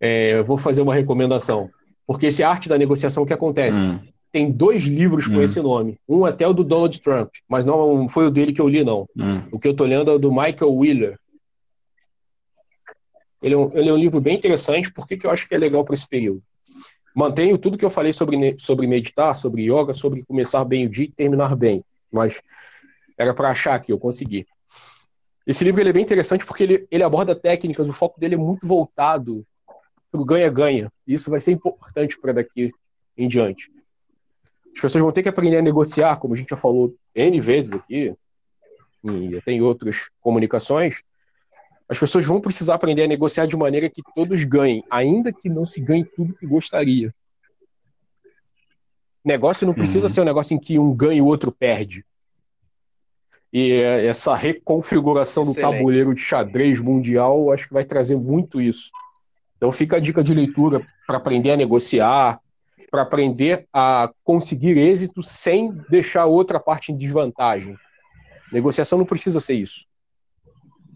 [0.00, 1.70] É, vou fazer uma recomendação.
[2.06, 3.90] Porque esse arte da negociação, o que acontece?
[3.90, 4.00] Hum.
[4.32, 5.42] Tem dois livros com hum.
[5.42, 5.98] esse nome.
[6.08, 9.06] Um até o do Donald Trump, mas não foi o dele que eu li, não.
[9.16, 9.42] Hum.
[9.52, 11.18] O que eu estou lendo é o do Michael Wheeler.
[13.42, 15.58] Ele é, um, ele é um livro bem interessante, porque que eu acho que é
[15.58, 16.42] legal para esse período
[17.14, 21.04] mantenho tudo que eu falei sobre, sobre meditar, sobre yoga, sobre começar bem o dia
[21.04, 21.84] e terminar bem.
[22.10, 22.42] Mas
[23.16, 24.46] era para achar que eu consegui.
[25.46, 28.38] Esse livro ele é bem interessante porque ele, ele aborda técnicas, o foco dele é
[28.38, 29.44] muito voltado
[30.10, 30.90] para o ganha-ganha.
[31.06, 32.72] Isso vai ser importante para daqui
[33.16, 33.70] em diante.
[34.74, 37.72] As pessoas vão ter que aprender a negociar, como a gente já falou N vezes
[37.72, 38.14] aqui,
[39.04, 41.02] e tem outras comunicações,
[41.88, 45.64] as pessoas vão precisar aprender a negociar de maneira que todos ganhem, ainda que não
[45.64, 47.14] se ganhe tudo que gostaria.
[49.24, 50.12] Negócio não precisa uhum.
[50.12, 52.04] ser um negócio em que um ganha e o outro perde.
[53.52, 55.66] E essa reconfiguração Excelente.
[55.66, 58.90] do tabuleiro de xadrez mundial, acho que vai trazer muito isso.
[59.56, 62.40] Então fica a dica de leitura para aprender a negociar,
[62.90, 67.76] para aprender a conseguir êxito sem deixar outra parte em desvantagem.
[68.50, 69.86] Negociação não precisa ser isso.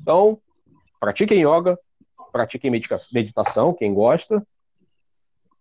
[0.02, 0.38] Então,
[1.06, 1.78] Pratiquem yoga,
[2.32, 4.44] pratiquem meditação, quem gosta.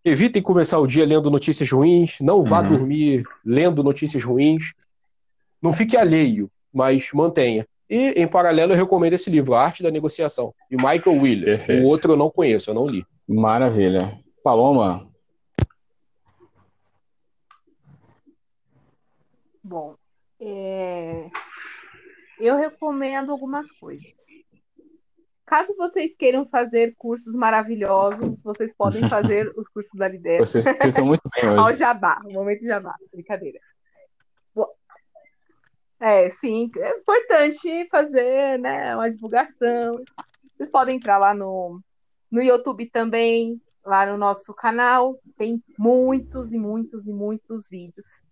[0.03, 2.69] Evitem começar o dia lendo notícias ruins, não vá uhum.
[2.69, 4.73] dormir lendo notícias ruins.
[5.61, 7.67] Não fique alheio, mas mantenha.
[7.87, 11.45] E, em paralelo, eu recomendo esse livro, A Arte da Negociação, de Michael Wheeler.
[11.45, 11.83] Perfeito.
[11.83, 13.05] O outro eu não conheço, eu não li.
[13.27, 14.19] Maravilha.
[14.43, 15.07] Paloma?
[19.63, 19.95] Bom,
[20.39, 21.29] é...
[22.39, 24.43] eu recomendo algumas coisas.
[25.45, 30.45] Caso vocês queiram fazer cursos maravilhosos, vocês podem fazer os cursos da Lidera.
[30.45, 31.59] Vocês, vocês estão muito bem hoje.
[31.59, 33.59] Ao jabá, o momento jabá, brincadeira.
[35.99, 40.03] É, sim, é importante fazer né, uma divulgação.
[40.55, 41.79] Vocês podem entrar lá no,
[42.29, 45.17] no YouTube também, lá no nosso canal.
[45.37, 48.25] Tem muitos e muitos e muitos vídeos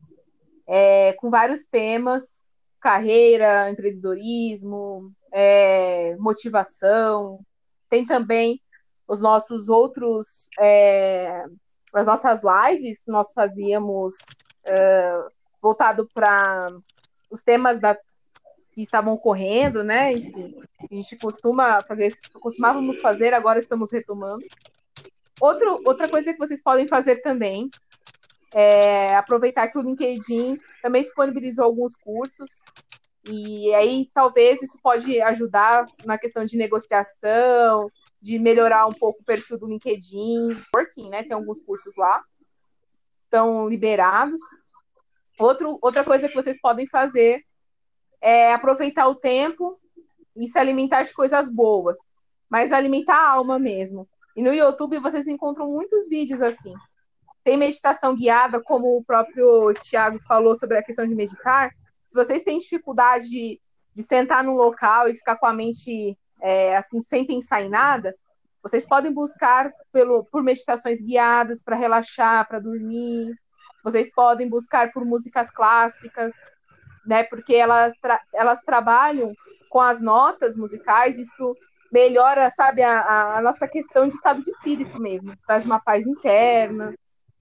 [0.68, 2.45] é, com vários temas:
[2.80, 7.40] carreira, empreendedorismo, é, motivação.
[7.90, 8.62] Tem também
[9.08, 11.44] os nossos outros, é,
[11.94, 14.16] as nossas lives, nós fazíamos
[14.66, 15.26] é,
[15.62, 16.70] voltado para
[17.30, 17.96] os temas da,
[18.74, 20.14] que estavam ocorrendo, né?
[20.14, 24.46] Enfim, a gente costuma fazer, costumávamos fazer, agora estamos retomando.
[25.42, 27.70] Outro, outra coisa que vocês podem fazer também
[28.54, 32.64] é aproveitar que o LinkedIn também disponibilizou alguns cursos
[33.26, 37.89] e aí talvez isso pode ajudar na questão de negociação,
[38.21, 41.24] de melhorar um pouco o perfil do LinkedIn, working, né?
[41.24, 42.21] Tem alguns cursos lá,
[43.24, 44.41] estão liberados.
[45.39, 47.43] Outro, outra coisa que vocês podem fazer
[48.21, 49.74] é aproveitar o tempo
[50.36, 51.97] e se alimentar de coisas boas,
[52.49, 54.07] mas alimentar a alma mesmo.
[54.36, 56.74] E no YouTube vocês encontram muitos vídeos assim.
[57.43, 61.71] Tem meditação guiada, como o próprio Tiago falou sobre a questão de meditar
[62.14, 63.59] se vocês têm dificuldade de,
[63.95, 68.16] de sentar no local e ficar com a mente é, assim sem pensar em nada,
[68.61, 73.34] vocês podem buscar pelo, por meditações guiadas para relaxar, para dormir.
[73.84, 76.36] Vocês podem buscar por músicas clássicas,
[77.03, 77.24] né?
[77.24, 79.34] Porque elas, tra elas trabalham
[79.68, 81.57] com as notas musicais, isso
[81.91, 86.93] melhora, sabe, a, a, nossa questão de estado de espírito mesmo, traz uma paz interna.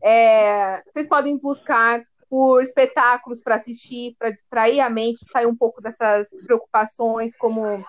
[0.02, 2.02] É, vocês podem buscar
[2.32, 7.84] por espetáculos para assistir, para distrair a mente, sair um pouco dessas preocupações, como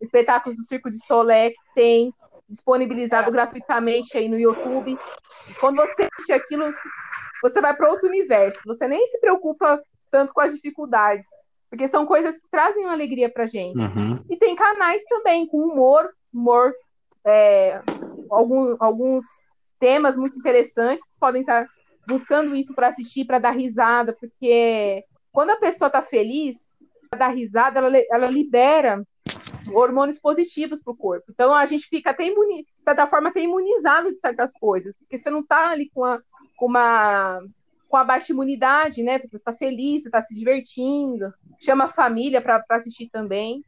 [0.00, 2.12] espetáculos do Circo de Solé, que tem
[2.48, 4.98] disponibilizado gratuitamente aí no YouTube.
[5.60, 6.68] Quando você assiste aquilo,
[7.40, 8.62] você vai para outro universo.
[8.66, 9.80] Você nem se preocupa
[10.10, 11.28] tanto com as dificuldades,
[11.70, 13.78] porque são coisas que trazem uma alegria para gente.
[13.78, 14.20] Uhum.
[14.28, 16.74] E tem canais também com humor, humor,
[17.24, 17.80] é,
[18.28, 19.24] algum, alguns
[19.78, 21.06] temas muito interessantes.
[21.20, 21.68] podem estar
[22.06, 26.70] buscando isso para assistir, para dar risada, porque quando a pessoa está feliz,
[27.16, 29.02] dar risada, ela, ela libera
[29.72, 31.26] hormônios positivos para o corpo.
[31.30, 35.16] Então a gente fica até imuni, de certa forma até imunizado de certas coisas, porque
[35.16, 36.20] você não está ali com, a,
[36.56, 37.40] com uma
[37.94, 39.20] com a baixa imunidade, né?
[39.20, 43.62] Porque você está feliz, você está se divertindo, chama a família para assistir também.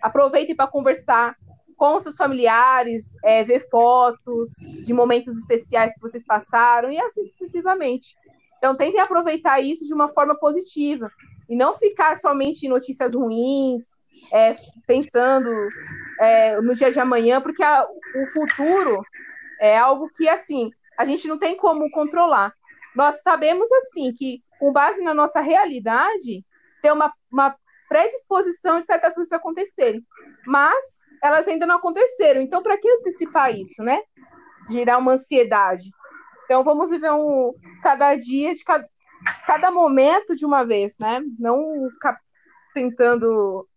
[0.00, 1.36] Aproveitem para conversar
[1.80, 4.50] com seus familiares, é, ver fotos
[4.84, 8.14] de momentos especiais que vocês passaram e assim sucessivamente.
[8.58, 11.10] Então, tentem aproveitar isso de uma forma positiva
[11.48, 13.96] e não ficar somente em notícias ruins,
[14.30, 14.52] é,
[14.86, 15.48] pensando
[16.20, 19.02] é, no dia de amanhã, porque a, o futuro
[19.58, 22.52] é algo que, assim, a gente não tem como controlar.
[22.94, 26.44] Nós sabemos, assim, que com base na nossa realidade,
[26.82, 27.56] tem uma, uma
[27.90, 30.06] predisposição de certas coisas acontecerem,
[30.46, 32.40] mas elas ainda não aconteceram.
[32.40, 34.00] Então, para que antecipar isso, né?
[34.70, 35.90] Gerar uma ansiedade.
[36.44, 38.88] Então, vamos viver um cada dia de cada,
[39.44, 41.20] cada momento de uma vez, né?
[41.36, 42.16] Não ficar
[42.72, 43.68] tentando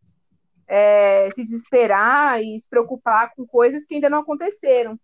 [0.67, 4.95] é, se desesperar e se preocupar com coisas que ainda não aconteceram.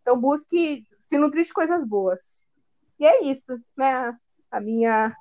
[0.00, 2.44] Então, busque se nutrir de coisas boas.
[3.00, 4.16] E é isso, né?
[4.52, 5.16] A minha.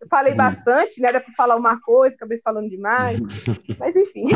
[0.00, 0.36] Eu falei hum.
[0.36, 1.08] bastante, né?
[1.08, 3.18] Era para falar uma coisa, acabei falando demais.
[3.80, 4.26] mas, enfim.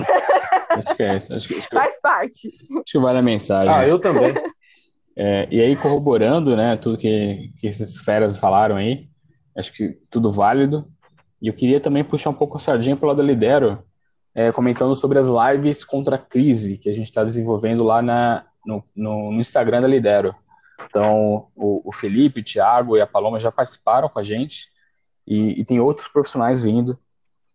[0.71, 1.35] Acho que é isso.
[1.35, 1.75] Acho que, acho que...
[1.75, 2.49] Faz parte.
[2.49, 3.75] Acho que vale a mensagem.
[3.75, 4.35] Ah, eu também.
[5.17, 9.09] É, e aí, corroborando, né, tudo que, que esses feras falaram aí,
[9.57, 10.87] acho que tudo válido.
[11.43, 13.83] E eu queria também puxar um pouco a sardinha para o lado da Lidero,
[14.35, 18.47] é, comentando sobre as lives contra a crise que a gente está desenvolvendo lá na,
[18.65, 20.35] no, no, no, Instagram da Lidero.
[20.87, 24.69] Então, o, o, Felipe, o Thiago e a Paloma já participaram com a gente
[25.27, 26.99] e, e tem outros profissionais vindo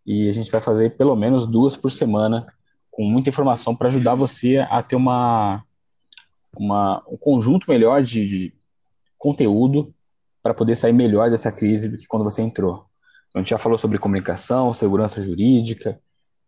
[0.06, 2.46] e a gente vai fazer pelo menos duas por semana
[2.92, 5.64] com muita informação para ajudar você a ter uma,
[6.56, 8.54] uma, um conjunto melhor de, de
[9.18, 9.94] conteúdo
[10.42, 12.86] para poder sair melhor dessa crise do que quando você entrou.
[13.30, 16.00] Então, a gente já falou sobre comunicação, segurança jurídica,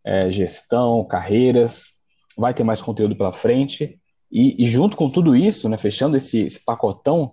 [0.06, 1.96] é, gestão, carreiras,
[2.38, 4.00] vai ter mais conteúdo pela frente.
[4.32, 7.32] E, e junto com tudo isso, né, fechando esse, esse pacotão,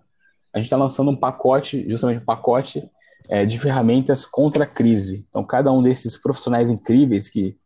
[0.53, 2.83] a gente está lançando um pacote, justamente um pacote
[3.29, 5.27] é, de ferramentas contra a crise.
[5.29, 7.57] Então, cada um desses profissionais incríveis que,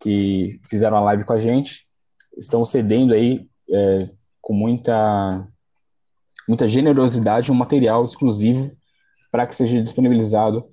[0.00, 1.86] que fizeram a live com a gente
[2.36, 4.10] estão cedendo aí é,
[4.40, 5.46] com muita,
[6.48, 8.76] muita generosidade um material exclusivo
[9.30, 10.68] para que seja disponibilizado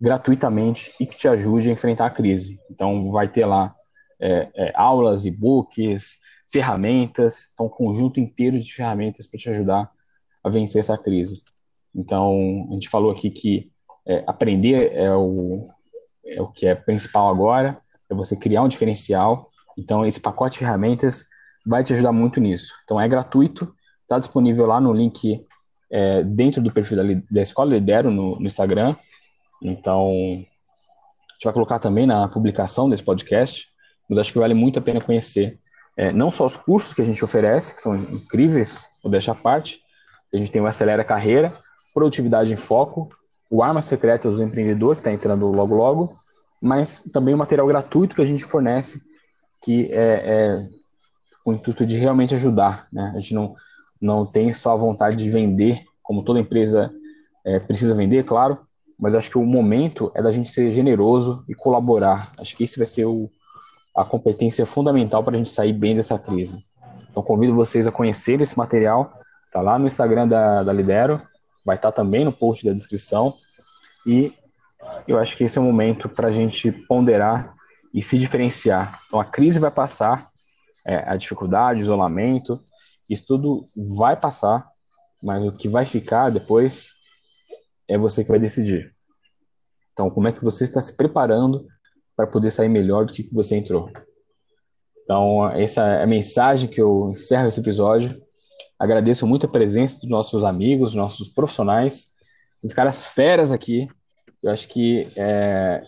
[0.00, 2.60] gratuitamente e que te ajude a enfrentar a crise.
[2.70, 3.74] Então, vai ter lá
[4.20, 9.90] é, é, aulas, e-books, ferramentas, então, um conjunto inteiro de ferramentas para te ajudar
[10.42, 11.42] a vencer essa crise.
[11.94, 13.70] Então, a gente falou aqui que
[14.06, 15.68] é, aprender é o,
[16.26, 17.78] é o que é principal agora,
[18.10, 19.50] é você criar um diferencial.
[19.78, 21.26] Então, esse pacote de ferramentas
[21.66, 22.74] vai te ajudar muito nisso.
[22.84, 25.44] Então, é gratuito, está disponível lá no link
[25.90, 28.96] é, dentro do perfil da, da Escola Lidero no, no Instagram.
[29.62, 33.68] Então, a gente vai colocar também na publicação desse podcast,
[34.08, 35.58] mas acho que vale muito a pena conhecer
[35.96, 39.36] é, não só os cursos que a gente oferece, que são incríveis, vou deixar a
[39.36, 39.80] parte,
[40.32, 41.52] a gente tem o Acelera Carreira,
[41.94, 43.08] Produtividade em Foco,
[43.48, 46.12] o Armas Secretas do Empreendedor, que está entrando logo logo,
[46.60, 49.00] mas também o material gratuito que a gente fornece,
[49.62, 50.68] que é, é
[51.44, 52.88] com o intuito de realmente ajudar.
[52.92, 53.12] Né?
[53.14, 53.54] A gente não,
[54.00, 56.92] não tem só a vontade de vender, como toda empresa
[57.44, 58.58] é, precisa vender, claro,
[58.98, 62.32] mas acho que o momento é da gente ser generoso e colaborar.
[62.38, 63.30] Acho que esse vai ser o,
[63.94, 66.64] a competência fundamental para a gente sair bem dessa crise.
[67.10, 69.12] Então, convido vocês a conhecer esse material.
[69.46, 71.20] Está lá no Instagram da, da Lidero,
[71.64, 73.32] vai estar tá também no post da descrição.
[74.06, 74.32] E
[75.08, 77.54] eu acho que esse é o momento para a gente ponderar
[77.92, 79.00] e se diferenciar.
[79.06, 80.30] Então, a crise vai passar,
[80.84, 82.60] é, a dificuldade, o isolamento,
[83.08, 83.64] isso tudo
[83.96, 84.68] vai passar,
[85.22, 86.90] mas o que vai ficar depois
[87.88, 88.94] é você que vai decidir.
[89.92, 91.66] Então, como é que você está se preparando
[92.16, 93.90] para poder sair melhor do que você entrou?
[95.04, 98.20] Então, essa é a mensagem que eu encerro esse episódio.
[98.84, 102.08] Agradeço muito a presença dos nossos amigos, nossos profissionais,
[102.62, 103.88] os caras feras aqui.
[104.42, 105.80] Eu acho que é,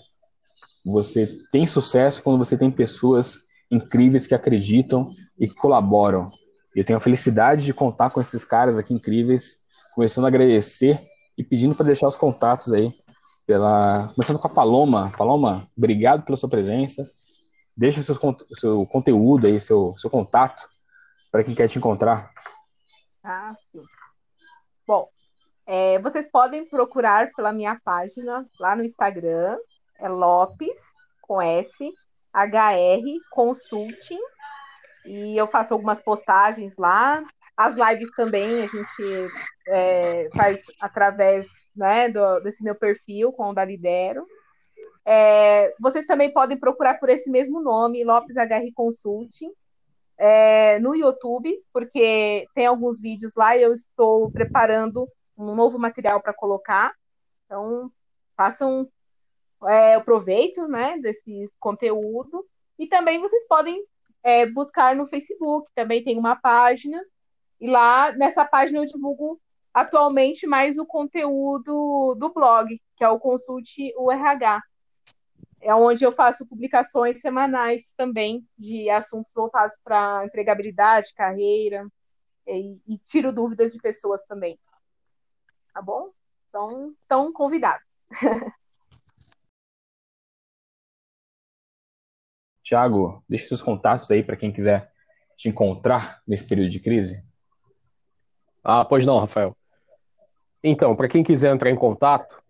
[0.83, 3.41] você tem sucesso quando você tem pessoas
[3.71, 5.05] incríveis que acreditam
[5.39, 6.27] e que colaboram.
[6.75, 9.57] Eu tenho a felicidade de contar com esses caras aqui incríveis,
[9.95, 10.99] começando a agradecer
[11.37, 12.95] e pedindo para deixar os contatos aí.
[13.47, 14.09] Pela...
[14.15, 15.13] Começando com a Paloma.
[15.19, 17.07] Paloma, obrigado pela sua presença.
[17.77, 18.17] Deixa o seu,
[18.55, 20.67] seu conteúdo aí, seu, seu contato,
[21.31, 22.35] para quem quer te encontrar.
[23.29, 23.83] Ah, sim.
[24.87, 25.11] Bom,
[25.69, 29.59] É, vocês podem procurar pela minha página lá no Instagram,
[29.99, 30.81] é Lopes,
[31.21, 31.93] com S,
[32.33, 33.03] HR
[33.33, 34.21] Consulting,
[35.05, 37.21] e eu faço algumas postagens lá.
[37.57, 39.33] As lives também a gente
[39.67, 44.25] é, faz através né, do, desse meu perfil com o da Lidero.
[45.05, 49.51] É, vocês também podem procurar por esse mesmo nome, Lopes HR Consulting,
[50.19, 56.21] é, no YouTube, porque tem alguns vídeos lá e eu estou preparando um novo material
[56.21, 56.95] para colocar.
[57.45, 57.91] Então,
[58.37, 58.89] façam
[59.67, 62.47] é, o proveito né, desse conteúdo.
[62.79, 63.83] E também vocês podem
[64.23, 67.03] é, buscar no Facebook, também tem uma página.
[67.61, 69.41] E lá nessa página eu divulgo
[69.73, 74.63] atualmente mais o conteúdo do blog, que é o Consulte URH.
[75.67, 81.87] É onde eu faço publicações semanais também de assuntos voltados para empregabilidade, carreira,
[82.47, 84.59] e, e tiro dúvidas de pessoas também
[85.77, 86.11] tá bom?
[86.49, 87.85] Então, estão convidados.
[92.63, 94.91] Tiago, deixe seus contatos aí para quem quiser
[95.37, 97.23] te encontrar nesse período de crise.
[98.65, 99.55] Ah, pois não, Rafael.
[100.65, 102.43] Então, para quem quiser entrar em contato,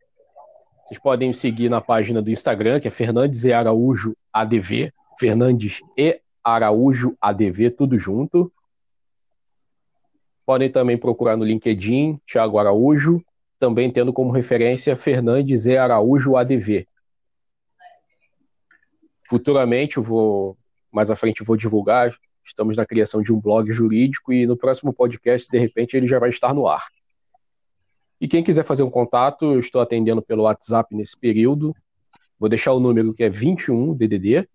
[0.86, 6.20] vocês podem seguir na página do Instagram, que é Fernandes e Araújo ADV, Fernandes e
[6.44, 8.52] Araújo ADV, tudo junto.
[10.46, 13.20] Podem também procurar no LinkedIn, Thiago Araújo,
[13.58, 16.86] também tendo como referência Fernandes e Araújo ADV.
[19.28, 20.56] Futuramente, eu vou,
[20.92, 22.16] mais à frente, eu vou divulgar.
[22.44, 26.20] Estamos na criação de um blog jurídico e no próximo podcast, de repente, ele já
[26.20, 26.86] vai estar no ar.
[28.26, 31.72] E quem quiser fazer um contato, eu estou atendendo pelo WhatsApp nesse período.
[32.40, 34.48] Vou deixar o número que é 21 DDD,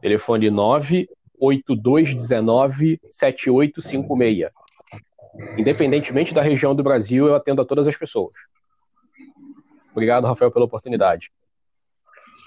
[0.00, 4.50] telefone 98219 7856.
[5.58, 8.32] Independentemente da região do Brasil, eu atendo a todas as pessoas.
[9.90, 11.30] Obrigado, Rafael, pela oportunidade.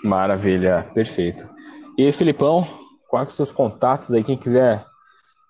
[0.03, 1.47] Maravilha, perfeito.
[1.95, 2.67] E Filipão,
[3.07, 4.23] quais os seus contatos aí?
[4.23, 4.83] Quem quiser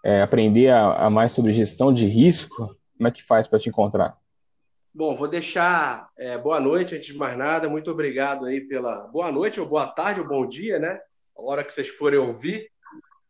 [0.04, 3.70] é, aprender a, a, mais sobre gestão de risco, como é que faz para te
[3.70, 4.18] encontrar?
[4.98, 7.68] Bom, vou deixar é, boa noite antes de mais nada.
[7.68, 10.98] Muito obrigado aí pela boa noite, ou boa tarde, ou bom dia, né?
[11.38, 12.72] A hora que vocês forem ouvir.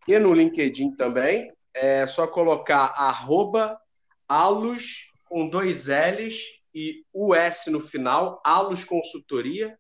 [0.08, 1.52] e no LinkedIn também.
[1.74, 3.80] É só colocar arroba
[4.28, 6.40] alus com dois L's
[6.74, 9.78] e US no final, Alus Consultoria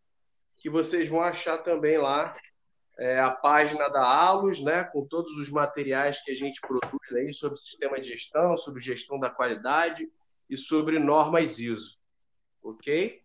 [0.59, 2.35] que vocês vão achar também lá
[2.97, 7.33] é, a página da Alus, né, com todos os materiais que a gente produz aí
[7.33, 10.07] sobre sistema de gestão, sobre gestão da qualidade
[10.49, 11.97] e sobre normas ISO.
[12.61, 13.23] Ok?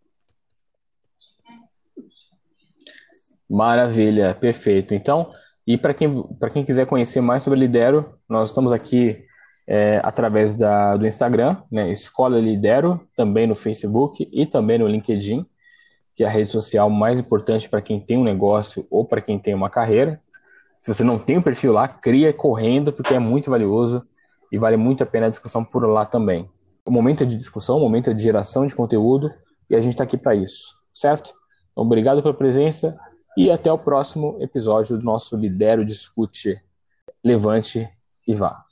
[3.49, 4.95] Maravilha, perfeito.
[4.95, 5.33] Então,
[5.67, 9.25] e para quem, quem quiser conhecer mais sobre Lidero, nós estamos aqui
[9.67, 15.47] é, através da, do Instagram, né, Escola Lidero, também no Facebook e também no LinkedIn
[16.15, 19.39] que é a rede social mais importante para quem tem um negócio ou para quem
[19.39, 20.21] tem uma carreira.
[20.79, 24.07] Se você não tem um perfil lá, cria correndo, porque é muito valioso
[24.53, 26.49] e vale muito a pena a discussão por lá também.
[26.85, 29.31] O momento é de discussão, o momento é de geração de conteúdo
[29.69, 31.33] e a gente está aqui para isso, certo?
[31.73, 32.95] Então, obrigado pela presença
[33.37, 36.61] e até o próximo episódio do nosso Lidero Discute.
[37.23, 37.89] Levante
[38.27, 38.64] e vá.